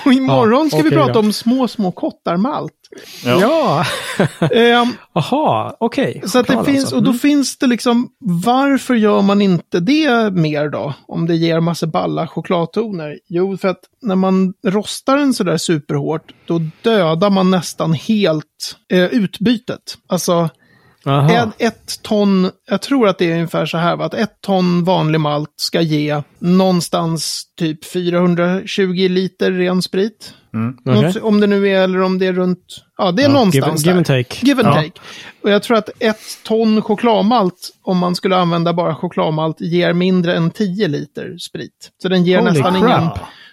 och 0.05 0.13
imorgon 0.13 0.71
ska 0.71 0.77
vi 0.77 0.83
okej 0.83 0.99
prata 0.99 1.13
då. 1.13 1.19
om 1.19 1.33
små, 1.33 1.69
små 1.69 1.93
kottar-malt. 1.93 2.73
Ja. 2.83 2.84
Ja, 3.25 3.85
Ehm, 4.53 4.89
aha, 5.13 5.77
okej. 5.81 6.23
så 6.27 6.39
att 6.39 6.47
det 6.47 6.53
Choklad 6.53 6.67
finns, 6.67 6.85
alltså. 6.85 6.97
och 6.97 7.03
då 7.03 7.11
Mm. 7.11 7.19
finns 7.19 7.57
det 7.59 7.67
liksom, 7.67 8.09
varför 8.45 8.95
gör 8.95 9.23
man 9.23 9.43
inte 9.43 9.81
det 9.81 10.31
mer 10.33 10.69
då? 10.69 10.95
Om 11.09 11.27
det 11.27 11.37
ger 11.37 11.61
massa 11.61 11.87
balla 11.87 12.27
chokladtoner? 12.27 13.19
Jo, 13.29 13.57
för 13.57 13.69
att 13.69 13.81
när 14.03 14.17
man 14.17 14.55
rostar 14.67 15.17
den 15.17 15.35
sådär 15.35 15.57
superhårt, 15.57 16.33
då 16.47 16.61
dödar 16.83 17.31
man 17.31 17.51
nästan 17.51 17.93
helt 17.93 18.77
eh, 18.93 19.05
utbytet. 19.05 19.99
Alltså, 20.07 20.49
ett, 21.31 21.49
ett 21.59 22.03
ton, 22.03 22.51
jag 22.71 22.83
tror 22.83 23.09
att 23.09 23.19
det 23.19 23.31
är 23.31 23.35
ungefär 23.35 23.67
så 23.67 23.79
här, 23.79 23.97
va? 23.97 24.05
att 24.05 24.15
ett 24.15 24.41
ton 24.41 24.85
vanlig 24.85 25.21
malt 25.21 25.53
ska 25.57 25.81
ge 25.81 26.23
någonstans 26.39 27.43
typ 27.59 27.85
420 27.85 29.09
liter 29.09 29.53
ren 29.53 29.83
sprit. 29.83 30.35
Okej. 30.85 31.03
Något, 31.03 31.17
om 31.17 31.41
det 31.41 31.47
nu 31.47 31.69
är, 31.69 31.81
eller 31.83 32.03
om 32.03 32.19
det 32.19 32.27
är 32.27 32.33
runt, 32.33 32.85
ja 32.99 33.13
det 33.13 33.23
är 33.23 33.27
Ja, 33.27 33.33
någonstans 33.33 33.81
give, 33.87 33.91
give 33.91 33.97
and 33.99 34.07
take. 34.07 34.47
Give 34.47 34.61
and 34.63 34.69
Ja. 34.69 34.75
take. 34.83 35.01
Och 35.43 35.51
jag 35.51 35.63
tror 35.63 35.77
att 35.77 35.91
ett 35.99 36.21
ton 36.45 36.83
chokladmalt, 36.83 37.71
om 37.83 37.99
man 37.99 38.15
skulle 38.15 38.37
använda 38.37 38.73
bara 38.73 38.95
chokladmalt, 38.95 39.61
ger 39.61 39.93
mindre 39.93 40.35
än 40.37 40.51
10 40.51 40.89
liter 40.89 41.39
sprit. 41.39 41.91
Så 42.03 42.09
den 42.09 42.25
ger 42.25 42.39
Holy 42.39 42.51
nästan 42.51 42.73
crap. 42.81 42.83
ingen... 42.85 43.09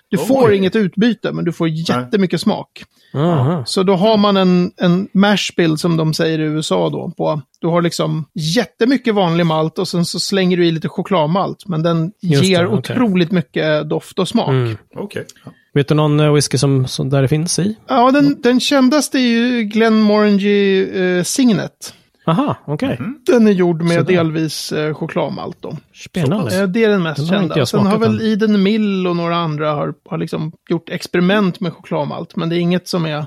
Du 0.10 0.18
får 0.18 0.48
Oj. 0.50 0.56
inget 0.56 0.76
utbyte, 0.76 1.32
men 1.32 1.46
du 1.46 1.52
får 1.54 1.68
jättemycket 1.70 2.42
smak. 2.42 2.84
Aha. 3.14 3.66
Så 3.66 3.84
då 3.84 3.96
har 3.96 4.18
man 4.18 4.38
en, 4.38 4.72
en 4.78 5.08
mash 5.14 5.52
bill 5.58 5.78
som 5.78 5.98
de 5.98 6.14
säger 6.14 6.40
i 6.40 6.44
USA 6.44 6.90
då. 6.90 7.12
På, 7.18 7.42
du 7.62 7.68
har 7.68 7.82
liksom 7.82 8.26
jättemycket 8.34 9.16
vanlig 9.16 9.46
malt 9.46 9.80
och 9.80 9.88
sen 9.88 10.06
så 10.06 10.20
slänger 10.20 10.58
du 10.58 10.66
i 10.68 10.72
lite 10.72 10.90
chokladmalt. 10.90 11.68
Men 11.68 11.84
den 11.84 12.12
Just 12.22 12.44
ger 12.44 12.60
det, 12.64 12.68
okej. 12.68 12.96
otroligt 12.96 13.32
mycket 13.32 13.90
doft 13.90 14.20
och 14.20 14.28
smak. 14.28 14.50
Mm. 14.50 14.78
Okej. 14.96 15.26
Vet 15.74 15.88
du 15.88 15.96
någon 15.96 16.20
eh, 16.20 16.34
whisky 16.34 16.58
som, 16.58 16.88
som 16.88 17.10
där 17.10 17.22
det 17.22 17.28
finns 17.28 17.60
i? 17.60 17.76
Ja, 17.88 18.12
den, 18.12 18.42
den 18.42 18.60
kändaste 18.60 19.18
är 19.18 19.22
ju 19.22 19.64
Glenmorangie 19.64 21.18
eh, 21.18 21.24
Signet. 21.24 21.94
Aha, 22.26 22.56
okej. 22.66 23.00
Den 23.26 23.48
är 23.48 23.52
gjord 23.52 23.82
med 23.82 23.98
Sådär. 23.98 24.04
delvis 24.16 24.72
eh, 24.72 24.94
chokladmalt 24.94 25.58
då. 25.62 25.78
Spännande. 25.94 26.62
Eh, 26.62 26.68
det 26.68 26.84
är 26.84 26.90
den 26.90 27.04
mest 27.04 27.18
Den 27.18 27.28
har 27.28 27.36
kända. 27.36 27.58
jag 27.58 27.68
Sen 27.68 27.86
har 27.86 27.98
väl 27.98 28.22
Eden 28.22 28.64
Mill 28.64 29.08
och 29.08 29.16
några 29.16 29.36
andra 29.36 29.72
har, 29.72 29.94
har 30.10 30.18
liksom 30.18 30.52
gjort 30.70 30.90
experiment 30.90 31.60
med 31.60 31.74
chokladmalt. 31.74 32.36
Men 32.36 32.50
det 32.50 32.56
är 32.56 32.60
inget 32.60 32.88
som 32.88 33.06
är... 33.06 33.26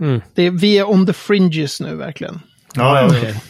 Mm. 0.00 0.20
Det 0.34 0.42
är, 0.46 0.50
vi 0.50 0.78
är 0.78 0.90
on 0.90 1.06
the 1.06 1.12
fringes 1.12 1.80
nu 1.80 1.96
verkligen. 1.96 2.40
Ja, 2.74 3.00
ja, 3.00 3.06
okej. 3.06 3.42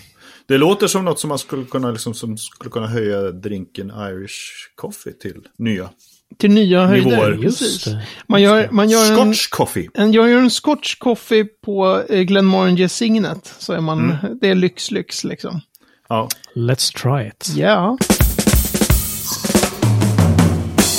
Det 0.48 0.58
låter 0.58 0.86
som 0.86 1.04
något 1.04 1.20
som 1.20 1.28
man 1.28 1.38
skulle 1.38 1.64
kunna, 1.64 1.90
liksom, 1.90 2.14
som 2.14 2.36
skulle 2.36 2.70
kunna 2.70 2.86
höja 2.86 3.30
drinken 3.30 3.90
Irish 3.90 4.38
coffee 4.74 5.12
till 5.12 5.40
nya. 5.58 5.88
Till 6.36 6.50
nya 6.50 6.86
höjder. 6.86 7.30
Nivåer. 7.30 8.04
Man 8.28 8.42
gör, 8.42 8.68
man 8.70 8.88
gör 8.90 9.10
en, 9.20 9.34
Scotch 9.34 9.48
coffee. 9.48 9.88
en, 9.94 10.12
jag 10.12 10.30
gör 10.30 10.38
en 10.38 10.50
scotch 10.50 10.94
coffee 10.94 11.44
på 11.64 12.02
eh, 12.08 12.20
Glenmorangie 12.20 12.88
Signet. 12.88 13.54
Så 13.58 13.72
är 13.72 13.80
man, 13.80 13.98
Mm. 13.98 14.38
det 14.40 14.48
är 14.48 14.54
lyx, 14.54 14.90
lyx 14.90 15.24
liksom. 15.24 15.60
Ja. 16.08 16.28
Let's 16.54 16.94
try 17.02 17.28
it. 17.28 17.52
Ja. 17.56 17.98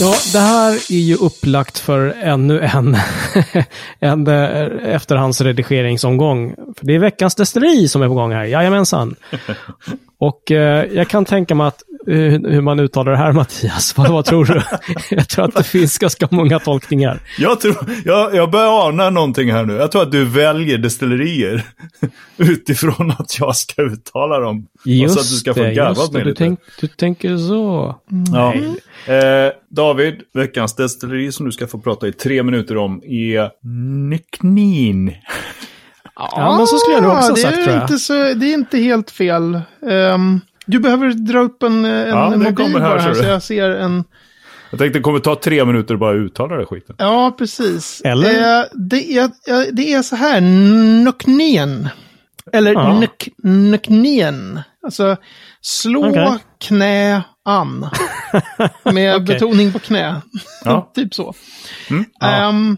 Ja, 0.02 0.15
det 0.34 0.39
här 0.39 0.72
är 0.74 1.00
ju 1.00 1.15
upplagt 1.15 1.80
för 1.80 2.15
ännu 2.22 2.60
en, 2.62 2.98
en 4.00 4.28
eh, 4.28 4.94
efterhandsredigeringsomgång. 4.96 6.56
För 6.78 6.86
det 6.86 6.96
är 6.96 7.00
veckans 7.00 7.36
destilleri 7.36 7.88
som 7.88 8.02
är 8.02 8.08
på 8.08 8.13
gång 8.13 8.32
här. 8.32 8.44
Jajamensan. 8.44 9.15
Och 10.20 10.52
eh, 10.52 10.86
jag 10.94 11.08
kan 11.08 11.26
tänka 11.26 11.56
mig 11.56 11.68
att 11.68 11.84
hur 12.13 12.62
man 12.62 12.80
uttalar 12.80 13.12
det 13.12 13.17
här 13.17 13.32
Mattias. 13.39 13.98
Vad, 13.98 14.12
vad 14.12 14.26
tror 14.26 14.45
du? 14.45 14.62
jag 15.15 15.30
tror 15.30 15.45
att 15.45 15.56
det 15.56 15.63
finns 15.63 15.98
ganska 15.98 16.28
många 16.32 16.60
tolkningar. 16.60 17.19
Jag, 17.39 17.62
tror, 17.62 17.76
jag, 18.06 18.36
jag 18.36 18.52
börjar 18.52 18.88
ana 18.88 19.10
någonting 19.10 19.52
här 19.52 19.65
nu. 19.65 19.74
Jag 19.74 19.91
tror 19.91 20.02
att 20.02 20.12
du 20.12 20.26
väljer 20.26 20.78
destillerier 20.78 21.63
utifrån 22.38 23.12
att 23.19 23.39
jag 23.39 23.56
ska 23.56 23.82
uttala 23.82 24.39
dem. 24.39 24.67
och 25.06 25.12
så 25.12 25.19
att 25.19 25.30
du 25.30 25.36
ska 25.36 25.54
få 25.54 25.60
det, 25.60 25.74
just 25.74 26.13
det. 26.13 26.24
Du, 26.24 26.34
tänk, 26.34 26.60
du 26.82 26.88
tänker 26.88 27.38
så. 27.38 27.95
Ja. 28.34 28.54
Eh, 29.13 29.52
David, 29.69 30.15
veckans 30.34 30.76
destilleri 30.76 31.32
som 31.32 31.45
du 31.45 31.52
ska 31.52 31.67
få 31.67 31.80
prata 31.80 32.08
i 32.08 32.12
tre 32.12 32.43
minuter 32.43 32.78
om 32.78 33.02
är 33.04 33.50
Nyknin. 34.10 35.13
Ja, 36.15 36.56
men 36.58 36.67
så 36.67 36.78
skulle 36.78 36.95
jag 36.95 37.04
nog 37.04 37.12
också 37.12 37.24
ha 37.28 37.32
Ah, 37.32 37.36
det 37.36 37.41
sagt, 37.41 37.58
är 37.58 37.63
tror 37.63 37.76
jag. 37.76 37.84
Inte 37.84 37.98
så, 37.98 38.13
det 38.13 38.45
är 38.45 38.54
inte 38.54 38.78
helt 38.78 39.12
fel. 39.12 39.62
Ehm, 39.89 40.41
du 40.71 40.79
behöver 40.79 41.13
dra 41.13 41.39
upp 41.39 41.63
en, 41.63 41.86
en 41.86 42.08
Ja, 42.08 42.29
mobil 42.29 42.55
kommer 42.55 42.79
här, 42.79 42.89
bara 42.89 42.99
här 43.01 43.13
så 43.13 43.23
jag 43.23 43.43
ser 43.43 43.69
en... 43.69 44.03
Jag 44.71 44.79
tänkte 44.79 44.99
det 44.99 45.03
kommer 45.03 45.19
ta 45.19 45.36
tre 45.36 45.65
minuter 45.65 45.93
att 45.93 45.99
bara 45.99 46.13
uttala 46.13 46.55
det 46.55 46.65
skiten. 46.65 46.95
Ja, 46.99 47.36
precis. 47.38 48.01
Eller? 48.05 48.60
Eh, 48.60 48.65
det, 48.73 49.17
är, 49.17 49.23
eh, 49.23 49.62
det 49.71 49.93
är 49.93 50.01
så 50.01 50.15
här, 50.15 50.41
noknen. 51.03 51.89
Eller 52.53 52.73
Ja. 52.73 52.99
nuk, 52.99 53.29
nuknen. 53.43 54.60
Alltså, 54.84 55.17
slå 55.62 56.10
Okej. 56.10 56.38
knä 56.67 57.21
an. 57.45 57.89
Med 58.93 59.15
Okej. 59.15 59.25
betoning 59.25 59.73
på 59.73 59.79
knä. 59.79 60.21
Ja. 60.65 60.91
typ 60.95 61.13
så. 61.13 61.34
Mm. 61.89 62.05
Ehm, 62.21 62.77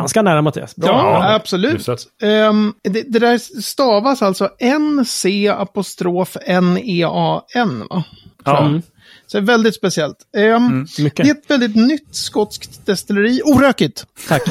Ganska 0.00 0.22
nära 0.22 0.42
Mattias. 0.42 0.76
Bra. 0.76 0.88
ja, 0.88 1.34
absolut. 1.34 1.88
Ehm, 2.22 2.74
det, 2.82 3.02
det 3.02 3.18
där 3.18 3.38
stavas 3.62 4.22
alltså 4.22 4.50
N-C 4.58 5.48
apostrof 5.48 6.36
N-E-A-N. 6.46 7.84
va? 7.90 8.04
Ja. 8.44 8.66
Mm. 8.66 8.82
Så 9.26 9.36
det 9.36 9.42
är 9.42 9.46
väldigt 9.46 9.74
speciellt. 9.74 10.16
Ehm, 10.36 10.86
Mycket. 10.98 11.24
Det 11.24 11.30
är 11.30 11.34
ett 11.34 11.50
väldigt 11.50 11.76
nytt 11.76 12.14
skotskt 12.14 12.86
destilleri, 12.86 13.42
orökigt. 13.44 14.06
Tack. 14.28 14.42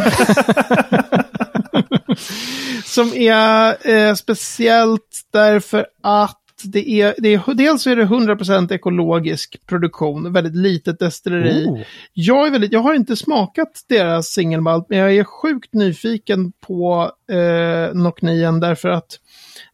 Som 2.85 3.13
är 3.13 3.89
eh, 3.89 4.13
speciellt 4.15 5.21
därför 5.33 5.85
att 6.03 6.39
det 6.71 6.89
är, 6.89 7.15
det 7.17 7.33
är, 7.33 7.53
dels 7.53 7.87
är 7.87 7.95
det 7.95 8.05
100% 8.05 8.73
ekologisk 8.73 9.57
produktion, 9.67 10.33
väldigt 10.33 10.55
litet 10.55 10.99
destilleri. 10.99 11.65
Oh. 11.67 11.79
Jag, 12.13 12.47
är 12.47 12.51
väldigt, 12.51 12.71
jag 12.73 12.79
har 12.79 12.93
inte 12.93 13.15
smakat 13.15 13.71
deras 13.89 14.27
singelmalt, 14.27 14.85
men 14.89 14.99
jag 14.99 15.15
är 15.15 15.23
sjukt 15.23 15.73
nyfiken 15.73 16.51
på 16.67 17.11
eh, 17.31 17.93
Nocknien 17.95 18.59
därför 18.59 18.89
att 18.89 19.19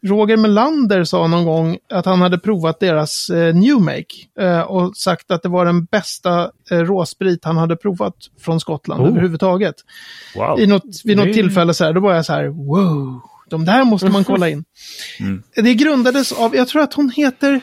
Roger 0.07 0.37
Melander 0.37 1.03
sa 1.03 1.27
någon 1.27 1.45
gång 1.45 1.77
att 1.93 2.05
han 2.05 2.21
hade 2.21 2.39
provat 2.39 2.79
deras 2.79 3.29
eh, 3.29 3.55
New 3.55 3.79
Make 3.81 4.05
eh, 4.39 4.61
och 4.61 4.97
sagt 4.97 5.31
att 5.31 5.43
det 5.43 5.49
var 5.49 5.65
den 5.65 5.85
bästa 5.85 6.51
eh, 6.71 6.77
råsprit 6.77 7.45
han 7.45 7.57
hade 7.57 7.75
provat 7.75 8.15
från 8.39 8.59
Skottland 8.59 9.01
Oh. 9.01 9.07
överhuvudtaget. 9.07 9.75
Wow. 10.35 10.59
I 10.59 10.67
något, 10.67 10.83
vid 11.03 11.17
något 11.17 11.25
Det- 11.25 11.33
tillfälle 11.33 11.73
så 11.73 11.83
här, 11.85 11.93
då 11.93 12.01
var 12.01 12.13
jag 12.13 12.25
så 12.25 12.33
här, 12.33 12.47
wow, 12.47 13.21
de 13.51 13.65
där 13.65 13.83
måste 13.83 14.09
man 14.09 14.23
kolla 14.23 14.49
in. 14.49 14.63
Mm. 15.19 15.43
Det 15.55 15.73
grundades 15.73 16.31
av, 16.31 16.55
jag 16.55 16.67
tror 16.67 16.81
att 16.81 16.93
hon 16.93 17.09
heter 17.09 17.61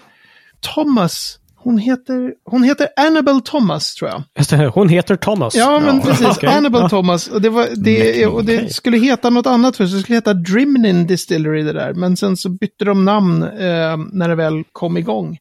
Thomas. 0.74 1.38
Hon 1.56 1.78
heter, 1.78 2.32
hon 2.44 2.62
heter 2.62 2.88
Annabelle 2.96 3.40
Thomas, 3.44 3.94
tror 3.94 4.10
jag. 4.10 4.70
Hon 4.74 4.88
heter 4.88 5.16
Thomas. 5.16 5.54
Ja, 5.54 5.80
men 5.80 5.96
Ja, 5.96 6.02
precis. 6.02 6.26
okej. 6.26 6.48
Annabelle 6.48 6.84
Ja. 6.84 6.88
Thomas. 6.88 7.28
Och 7.28 7.42
det, 7.42 7.48
var, 7.48 7.68
det, 7.76 8.26
och 8.26 8.44
det 8.44 8.74
skulle 8.74 8.98
heta 8.98 9.30
något 9.30 9.46
annat 9.46 9.76
först. 9.76 9.92
Det 9.94 10.00
skulle 10.00 10.16
heta 10.16 10.34
Drimnin 10.34 11.06
Distillery 11.06 11.62
det 11.62 11.72
där. 11.72 11.94
Men 11.94 12.16
sen 12.16 12.36
så 12.36 12.48
bytte 12.48 12.84
de 12.84 13.04
namn 13.04 13.42
eh, 13.42 13.96
när 14.12 14.28
det 14.28 14.34
väl 14.34 14.64
kom 14.72 14.96
igång. 14.96 15.38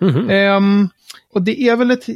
Mhm. 0.00 0.30
Ehm, 0.30 0.88
och 1.32 1.42
det 1.42 1.62
är 1.62 1.76
väl 1.76 1.90
ett, 1.90 2.06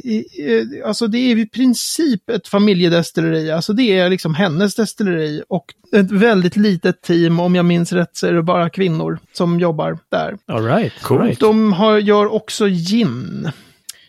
alltså 0.85 1.07
det 1.07 1.17
är 1.17 1.37
i 1.37 1.45
princip 1.45 2.29
ett 2.29 2.47
familjedestilleri. 2.47 3.51
Alltså 3.51 3.73
det 3.73 3.99
är 3.99 4.09
liksom 4.09 4.35
hennes 4.35 4.75
destilleri 4.75 5.43
och 5.49 5.65
ett 5.95 6.11
väldigt 6.11 6.55
litet 6.55 7.01
team. 7.01 7.39
Om 7.39 7.55
jag 7.55 7.65
minns 7.65 7.93
rätt 7.93 8.09
så 8.13 8.27
är 8.27 8.33
det 8.33 8.43
bara 8.43 8.69
kvinnor 8.69 9.19
som 9.33 9.59
jobbar 9.59 9.97
där. 10.11 10.37
All 10.45 10.65
right. 10.65 10.93
Right. 11.09 11.39
De 11.39 11.73
har, 11.73 11.97
gör 11.97 12.33
också 12.33 12.67
gin. 12.67 13.51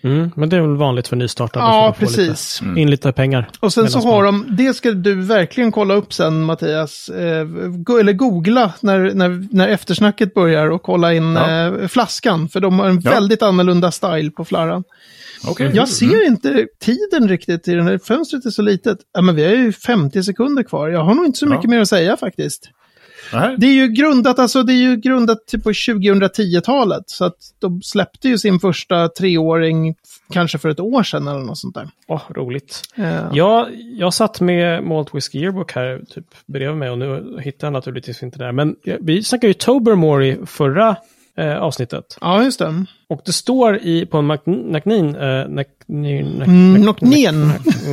Mm, 0.02 0.30
men 0.36 0.48
det 0.48 0.56
är 0.56 0.60
väl 0.60 0.76
vanligt 0.76 1.08
för 1.08 1.16
nystartade. 1.16 1.64
Ja, 1.64 1.94
för 1.98 2.06
precis. 2.06 2.62
Lite, 2.62 2.80
in 2.80 2.90
lite 2.90 3.12
pengar. 3.12 3.48
Och 3.60 3.72
sen 3.72 3.90
så 3.90 3.98
har 3.98 4.24
man- 4.32 4.46
de, 4.56 4.56
det 4.64 4.74
ska 4.74 4.90
du 4.92 5.14
verkligen 5.14 5.72
kolla 5.72 5.94
upp 5.94 6.12
sen 6.12 6.42
Mattias, 6.42 7.08
eh, 7.08 7.44
go, 7.68 7.98
eller 7.98 8.12
googla 8.12 8.72
när, 8.80 9.14
när, 9.14 9.46
när 9.50 9.68
eftersnacket 9.68 10.34
börjar 10.34 10.70
och 10.70 10.82
kolla 10.82 11.14
in 11.14 11.32
Ja. 11.32 11.66
eh, 11.80 11.88
flaskan. 11.88 12.48
För 12.48 12.60
de 12.60 12.78
har 12.78 12.86
en 12.88 13.00
Ja. 13.04 13.10
väldigt 13.10 13.42
annorlunda 13.42 13.90
style 13.90 14.30
på 14.30 14.44
flarran. 14.44 14.84
Okej. 15.48 15.70
Jag 15.74 15.88
ser 15.88 16.26
inte 16.26 16.66
tiden 16.80 17.28
riktigt 17.28 17.68
i 17.68 17.74
den 17.74 17.86
här, 17.86 17.98
fönstret 18.04 18.46
är 18.46 18.50
så 18.50 18.62
litet. 18.62 18.98
Ja, 19.14 19.22
men 19.22 19.34
vi 19.34 19.44
har 19.44 19.52
ju 19.52 19.72
50 19.72 20.22
sekunder 20.22 20.62
kvar. 20.62 20.88
Jag 20.88 21.04
har 21.04 21.14
nog 21.14 21.26
inte 21.26 21.38
så 21.38 21.46
Ja. 21.46 21.50
mycket 21.50 21.70
mer 21.70 21.80
att 21.80 21.88
säga 21.88 22.16
faktiskt. 22.16 22.70
Det 23.58 23.66
är 23.66 23.72
ju 23.72 23.88
grundat, 23.88 24.38
alltså 24.38 24.62
det 24.62 24.72
är 24.72 24.82
ju 24.90 24.96
grundat 24.96 25.46
typ 25.46 25.62
på 25.64 25.70
2010-talet. 25.70 27.02
Så 27.06 27.24
att 27.24 27.36
de 27.58 27.82
släppte 27.82 28.28
ju 28.28 28.38
sin 28.38 28.60
första 28.60 29.08
treåring 29.08 29.94
kanske 30.32 30.58
för 30.58 30.68
ett 30.68 30.80
år 30.80 31.02
sedan 31.02 31.28
eller 31.28 31.40
något 31.40 31.58
sånt 31.58 31.74
där. 31.74 31.88
Åh, 32.06 32.22
roligt. 32.30 32.82
Eh, 32.94 33.26
Jag, 33.32 33.66
jag 33.98 34.14
satt 34.14 34.40
med 34.40 34.84
Malt 34.84 35.14
Whiskey 35.14 35.40
Yearbook 35.40 35.72
här 35.72 36.00
typ 36.14 36.24
bredvid 36.46 36.76
mig 36.78 36.90
och 36.90 36.98
nu 36.98 37.38
hittar 37.44 37.66
jag 37.66 37.72
naturligtvis 37.72 38.22
inte 38.22 38.38
det. 38.38 38.52
Men 38.52 38.76
vi 39.00 39.22
snackade 39.22 39.46
ju 39.46 39.54
Tobermore 39.54 40.26
i 40.26 40.38
förra 40.46 40.96
eh, 41.36 41.56
avsnittet. 41.56 42.18
Ja, 42.20 42.44
just 42.44 42.58
det. 42.58 42.84
Och 43.08 43.22
det 43.24 43.32
står 43.32 43.76
i, 43.76 44.06
på 44.06 44.18
en 44.18 44.26
Macnin, 44.26 45.16
eh, 45.16 45.44
Mm. 45.88 46.72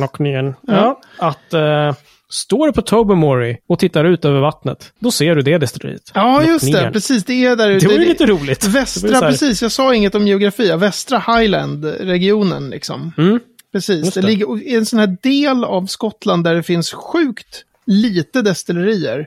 Nocknien, 0.00 0.54
ja, 0.66 1.00
att 1.18 1.54
eh, 1.54 1.94
står 2.30 2.66
du 2.66 2.72
på 2.72 2.82
Tobermory 2.82 3.56
och 3.68 3.78
tittar 3.78 4.04
ut 4.04 4.24
över 4.24 4.40
vattnet, 4.40 4.92
då 4.98 5.10
ser 5.10 5.34
du 5.34 5.42
det 5.42 5.58
destilleriet. 5.58 6.10
Ja, 6.14 6.42
just 6.44 6.64
det. 6.64 6.70
Nocknien. 6.72 6.92
Precis, 6.92 7.24
det 7.24 7.44
är 7.44 7.56
där 7.56 7.68
Det 7.68 7.74
ute. 7.74 7.86
var 7.86 7.94
ju 7.94 7.98
lite 8.04 8.26
roligt. 8.26 8.60
Det 8.60 8.68
Västra, 8.68 9.14
här- 9.14 9.30
precis. 9.30 9.62
Jag 9.62 9.72
sa 9.72 9.94
inget 9.94 10.14
om 10.14 10.26
geografi. 10.26 10.72
Västra 10.76 11.18
Highland-regionen 11.18 12.70
liksom. 12.70 13.12
Mm. 13.18 13.40
Precis. 13.72 14.04
Just 14.04 14.14
Det. 14.14 14.20
det. 14.20 14.26
ligger 14.26 14.62
i 14.62 14.74
en 14.74 14.86
sån 14.86 14.98
här 14.98 15.16
del 15.22 15.64
av 15.64 15.86
Skottland 15.86 16.44
där 16.44 16.54
det 16.54 16.62
finns 16.62 16.92
sjukt 16.92 17.64
lite 17.86 18.42
destillerier. 18.42 19.26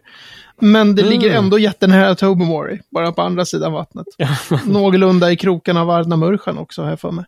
Men 0.62 0.96
det 0.96 1.02
Mm. 1.02 1.12
ligger 1.14 1.32
ändå 1.38 1.60
jättenära 1.60 2.16
Tobermory, 2.16 2.80
bara 2.92 3.12
på 3.12 3.22
andra 3.22 3.46
sidan 3.46 3.72
vattnet. 3.74 4.08
Någorlunda 4.66 5.32
i 5.32 5.36
krokarna 5.36 5.82
av 5.82 5.90
Ardnamurchan 5.90 6.58
också, 6.58 6.82
har 6.82 6.90
jag 6.90 7.00
för 7.00 7.12
mig. 7.12 7.26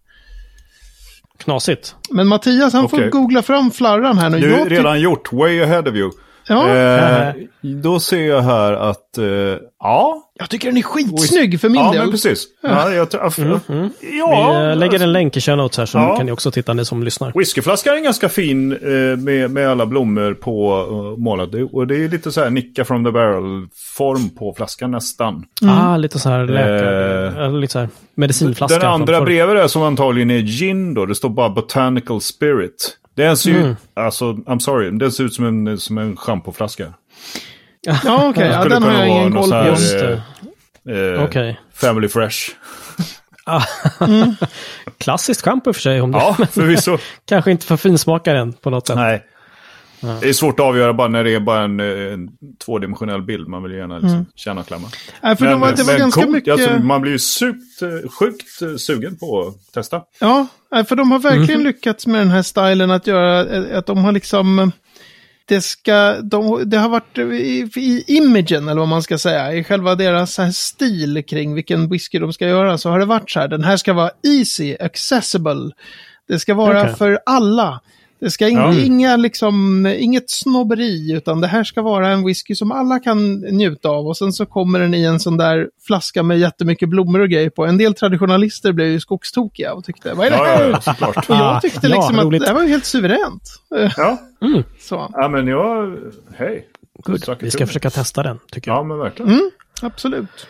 Knasigt. 1.43 1.95
Men 2.09 2.27
Mattias, 2.27 2.73
han 2.73 2.89
får 2.89 2.97
Okej. 2.97 3.09
googla 3.09 3.41
fram 3.41 3.71
flarran 3.71 4.17
här 4.17 4.29
nu. 4.29 4.39
Du, 4.39 4.49
Jag 4.51 4.59
tyck- 4.59 4.69
redan 4.69 5.01
gjort. 5.01 5.33
Way 5.33 5.61
ahead 5.61 5.87
of 5.89 5.95
you. 5.95 6.11
Ja, 6.51 6.67
Eh, 6.69 7.33
då 7.61 7.99
ser 7.99 8.21
jag 8.27 8.41
här 8.41 8.73
att, 8.73 9.17
eh, 9.17 9.25
ja. 9.79 10.17
jag 10.39 10.49
tycker 10.49 10.67
den 10.67 10.77
är 10.77 10.81
skitsnygg 10.81 11.61
för 11.61 11.69
min 11.69 11.81
Ja, 11.81 11.91
del. 11.91 12.01
men 12.01 12.11
precis. 12.11 12.45
Ja, 12.63 12.91
jag, 12.91 13.09
tror- 13.11 13.59
Mm, 13.69 13.89
ja, 14.19 14.51
Vi 14.65 14.69
eh, 14.71 14.75
lägger 14.77 15.03
en 15.03 15.11
länk 15.13 15.37
i 15.37 15.41
show 15.41 15.57
notes 15.57 15.77
här 15.77 15.85
så 15.85 15.97
Ja. 15.97 16.17
kan 16.17 16.25
ni 16.25 16.31
också 16.31 16.51
titta 16.51 16.73
ni 16.73 16.85
som 16.85 17.03
lyssnar. 17.03 17.31
Whiskyflaskan 17.35 17.93
är 17.95 17.99
ganska 17.99 18.29
fin 18.29 18.71
eh, 18.71 19.17
med, 19.17 19.51
med 19.51 19.69
alla 19.69 19.85
blommor 19.85 20.33
på 20.33 20.85
uh, 20.91 21.23
målat. 21.23 21.51
Det- 21.51 21.63
Och 21.63 21.87
det 21.87 21.95
är 22.03 22.09
lite 22.09 22.31
så 22.31 22.41
här 22.43 22.49
nicka 22.49 22.85
from 22.85 23.05
the 23.05 23.11
barrel-form 23.11 24.29
på 24.29 24.53
flaskan 24.57 24.91
nästan. 24.91 25.43
Ah, 25.65 25.97
lite 25.97 26.19
så 26.19 26.29
här 26.29 26.45
läkare, 26.45 27.27
Eh, 27.27 27.37
eller 27.37 27.59
lite 27.59 27.73
så 27.73 27.79
här 27.79 27.89
medicinflaska. 28.15 28.79
Den 28.79 28.87
andra 28.89 29.21
bredvid 29.21 29.57
är 29.57 29.67
som 29.67 29.81
antagligen 29.83 30.31
är 30.31 30.39
gin 30.39 30.93
då. 30.93 31.05
Det 31.05 31.15
står 31.15 31.29
bara 31.29 31.49
botanical 31.49 32.21
spirit. 32.21 32.97
Den 33.15 33.37
ser 33.37 33.51
Mm. 33.59 33.75
alltså, 33.93 34.25
I'm 34.31 34.59
sorry, 34.59 34.91
den 34.91 35.11
ser 35.11 35.23
ut 35.23 35.33
som 35.33 35.45
en, 35.67 35.77
som 35.77 35.97
en 35.97 36.17
schampoflaska. 36.17 36.93
Ja, 37.81 38.29
okej. 38.29 38.47
Ja, 38.47 38.59
skulle 38.59 38.75
den 38.75 38.83
har 38.83 38.91
jag 38.91 39.07
ingen 39.07 39.33
koll 39.33 39.49
på. 39.51 39.65
Just 39.67 39.99
det. 39.99 40.21
Eh, 41.15 41.23
Okej. 41.23 41.59
Family 41.73 42.07
fresh. 42.07 42.37
Klassiskt 44.97 45.41
schampo 45.45 45.69
i 45.69 45.71
och 45.71 45.75
för 45.75 45.81
sig. 45.81 46.01
Om 46.01 46.11
Ja, 46.11 46.37
förvisso. 46.51 46.97
Kanske 47.27 47.51
inte 47.51 47.65
för 47.65 47.77
finsmakaren 47.77 48.53
på 48.53 48.69
något 48.69 48.87
sätt. 48.87 48.95
Nej. 48.95 49.25
Det 50.01 50.29
är 50.29 50.33
svårt 50.33 50.59
att 50.59 50.65
avgöra 50.65 50.93
bara 50.93 51.07
när 51.07 51.23
det 51.23 51.33
är 51.33 51.39
bara 51.39 51.61
en, 51.63 51.79
eh, 51.79 52.13
en 52.13 52.29
tvådimensionell 52.65 53.21
bild. 53.21 53.47
Man 53.47 53.63
vill 53.63 53.71
ju 53.71 53.77
gärna 53.77 53.97
liksom 53.99 54.25
känna 54.35 54.61
och 54.61 54.67
klämma. 54.67 54.87
Nej, 55.21 55.35
för 55.35 55.45
det 55.45 55.55
var, 55.55 55.71
det 55.71 55.83
var 55.83 55.97
ganska 55.97 56.21
coolt. 56.21 56.33
mycket... 56.33 56.53
Alltså, 56.53 56.79
man 56.79 57.01
blir 57.01 57.11
ju 57.11 57.49
eh, 57.49 58.09
sjukt 58.09 58.61
eh, 58.61 58.75
sugen 58.75 59.17
på 59.17 59.41
att 59.41 59.73
testa. 59.73 60.01
Ja, 60.19 60.47
för 60.87 60.95
de 60.95 61.11
har 61.11 61.19
verkligen 61.19 61.59
Mhm. 61.59 61.67
lyckats 61.67 62.07
med 62.07 62.21
den 62.21 62.29
här 62.31 62.41
stilen 62.41 62.91
att 62.91 63.07
göra 63.07 63.39
att 63.77 63.85
de 63.85 63.97
har 64.05 64.11
liksom... 64.11 64.71
Det, 65.45 65.61
ska, 65.61 66.15
de, 66.21 66.69
det 66.69 66.77
har 66.77 66.89
varit 66.89 67.17
i, 67.17 67.69
i 67.75 68.03
imagen, 68.07 68.67
eller 68.67 68.79
vad 68.79 68.87
man 68.87 69.03
ska 69.03 69.17
säga, 69.17 69.53
i 69.53 69.63
själva 69.63 69.95
deras 69.95 70.37
här 70.37 70.51
stil 70.51 71.23
kring 71.27 71.53
vilken 71.53 71.89
whisky 71.89 72.19
de 72.19 72.33
ska 72.33 72.47
göra, 72.47 72.77
så 72.77 72.89
har 72.89 72.99
det 72.99 73.05
varit 73.05 73.31
så 73.31 73.39
här, 73.39 73.47
den 73.47 73.63
här 73.63 73.77
ska 73.77 73.93
vara 73.93 74.11
easy, 74.23 74.75
accessible. 74.79 75.71
Det 76.27 76.39
ska 76.39 76.53
vara 76.53 76.81
Okej. 76.81 76.95
för 76.95 77.19
alla. 77.25 77.79
Det 78.21 78.31
ska 78.31 78.47
in, 78.47 78.57
Ja. 78.57 78.73
inga, 78.73 79.15
liksom, 79.17 79.85
inget 79.99 80.29
snobberi, 80.29 81.11
utan 81.13 81.41
det 81.41 81.47
här 81.47 81.63
ska 81.63 81.81
vara 81.81 82.07
en 82.09 82.25
whisky 82.25 82.55
som 82.55 82.71
alla 82.71 82.99
kan 82.99 83.35
njuta 83.35 83.89
av. 83.89 84.07
Och 84.07 84.17
sen 84.17 84.33
så 84.33 84.45
kommer 84.45 84.79
den 84.79 84.93
i 84.93 85.03
en 85.03 85.19
sån 85.19 85.37
där 85.37 85.69
flaska 85.87 86.23
med 86.23 86.39
jättemycket 86.39 86.89
blommor 86.89 87.19
och 87.19 87.29
grejer 87.29 87.49
på. 87.49 87.65
En 87.65 87.77
del 87.77 87.93
traditionalister 87.93 88.71
blev 88.73 88.87
ju 88.87 88.99
skogstokiga 88.99 89.73
och 89.73 89.83
tyckte, 89.83 90.13
vad 90.13 90.27
är 90.27 90.31
det 90.31 90.37
här? 90.37 90.69
ja, 90.85 90.95
ja. 90.99 91.07
Och 91.07 91.35
jag 91.35 91.61
tyckte 91.61 91.87
ja, 91.87 91.95
liksom 91.95 92.19
att 92.19 92.25
roligt. 92.25 92.41
det 92.41 92.47
här 92.47 92.55
var 92.55 92.63
ju 92.63 92.69
helt 92.69 92.85
suveränt. 92.85 93.43
Ja, 93.97 94.17
Så, 94.79 95.09
ja 95.13 95.27
men 95.29 95.47
jag... 95.47 95.97
Hej. 96.35 96.67
Good. 97.03 97.37
Vi 97.39 97.51
ska 97.51 97.67
försöka 97.67 97.89
testa 97.89 98.23
den, 98.23 98.39
tycker 98.51 98.71
jag. 98.71 98.77
Ja, 98.77 98.83
men 98.83 98.97
verkligen. 98.97 99.31
Mm. 99.31 99.49
absolut. 99.81 100.47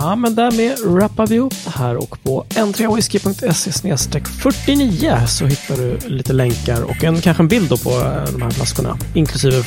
Ja, 0.00 0.16
men 0.16 0.34
därmed 0.34 1.00
rappar 1.00 1.26
vi 1.26 1.38
upp 1.38 1.54
det 1.64 1.70
här 1.70 1.96
och 1.96 2.22
på 2.22 2.44
n3whisky.se 2.48 4.20
49 4.42 5.16
så 5.28 5.46
hittar 5.46 5.76
du 5.76 5.98
lite 6.08 6.32
länkar 6.32 6.82
och 6.82 7.04
en, 7.04 7.20
kanske 7.20 7.42
en 7.42 7.48
bild 7.48 7.82
på 7.82 7.90
eh, 7.90 8.32
de 8.32 8.42
här 8.42 8.50
flaskorna. 8.50 8.98
Inklusive 9.14 9.64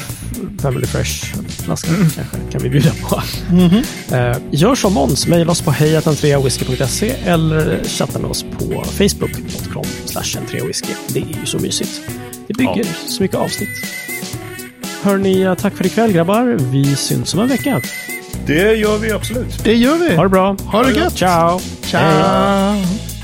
Family 0.62 0.86
Fresh-flaskan 0.88 1.96
kanske 2.16 2.38
kan 2.52 2.62
vi 2.64 2.70
bjuda 2.70 2.92
på. 3.10 3.22
Eh, 4.16 4.38
gör 4.52 4.76
som 4.76 4.94
Måns, 4.94 5.28
mejla 5.28 5.52
oss 5.52 5.62
på 5.62 5.72
hejatentreawhisky.se 5.72 7.10
eller 7.26 7.84
chatta 7.84 8.20
med 8.20 8.32
oss 8.32 8.44
på 8.44 8.84
facebook.com 8.86 9.86
slash 10.06 10.42
whisky 10.68 10.94
Det 11.08 11.20
är 11.20 11.40
ju 11.40 11.46
så 11.46 11.60
mysigt. 11.60 12.02
Det 12.48 12.54
bygger 12.54 12.78
Ja. 12.78 13.08
så 13.08 13.24
mycket 13.24 13.38
avsnitt. 13.38 13.70
Hörni, 15.04 15.56
tack 15.60 15.74
för 15.78 15.86
ikväll 15.86 16.12
grabbar. 16.12 16.58
Vi 16.72 16.96
syns 16.96 17.34
om 17.34 17.40
en 17.40 17.48
vecka. 17.48 17.82
Det 18.48 18.76
gör 18.76 18.98
vi 18.98 19.12
absolut. 19.12 19.64
Det 19.64 19.74
gör 19.76 19.96
vi. 19.96 20.16
Ha 20.16 20.24
det 20.24 20.30
bra. 20.30 20.56
Ha 20.66 20.84
det 20.84 20.92
gött. 20.92 21.16
Ciao. 21.18 21.60
Ciao. 21.82 23.17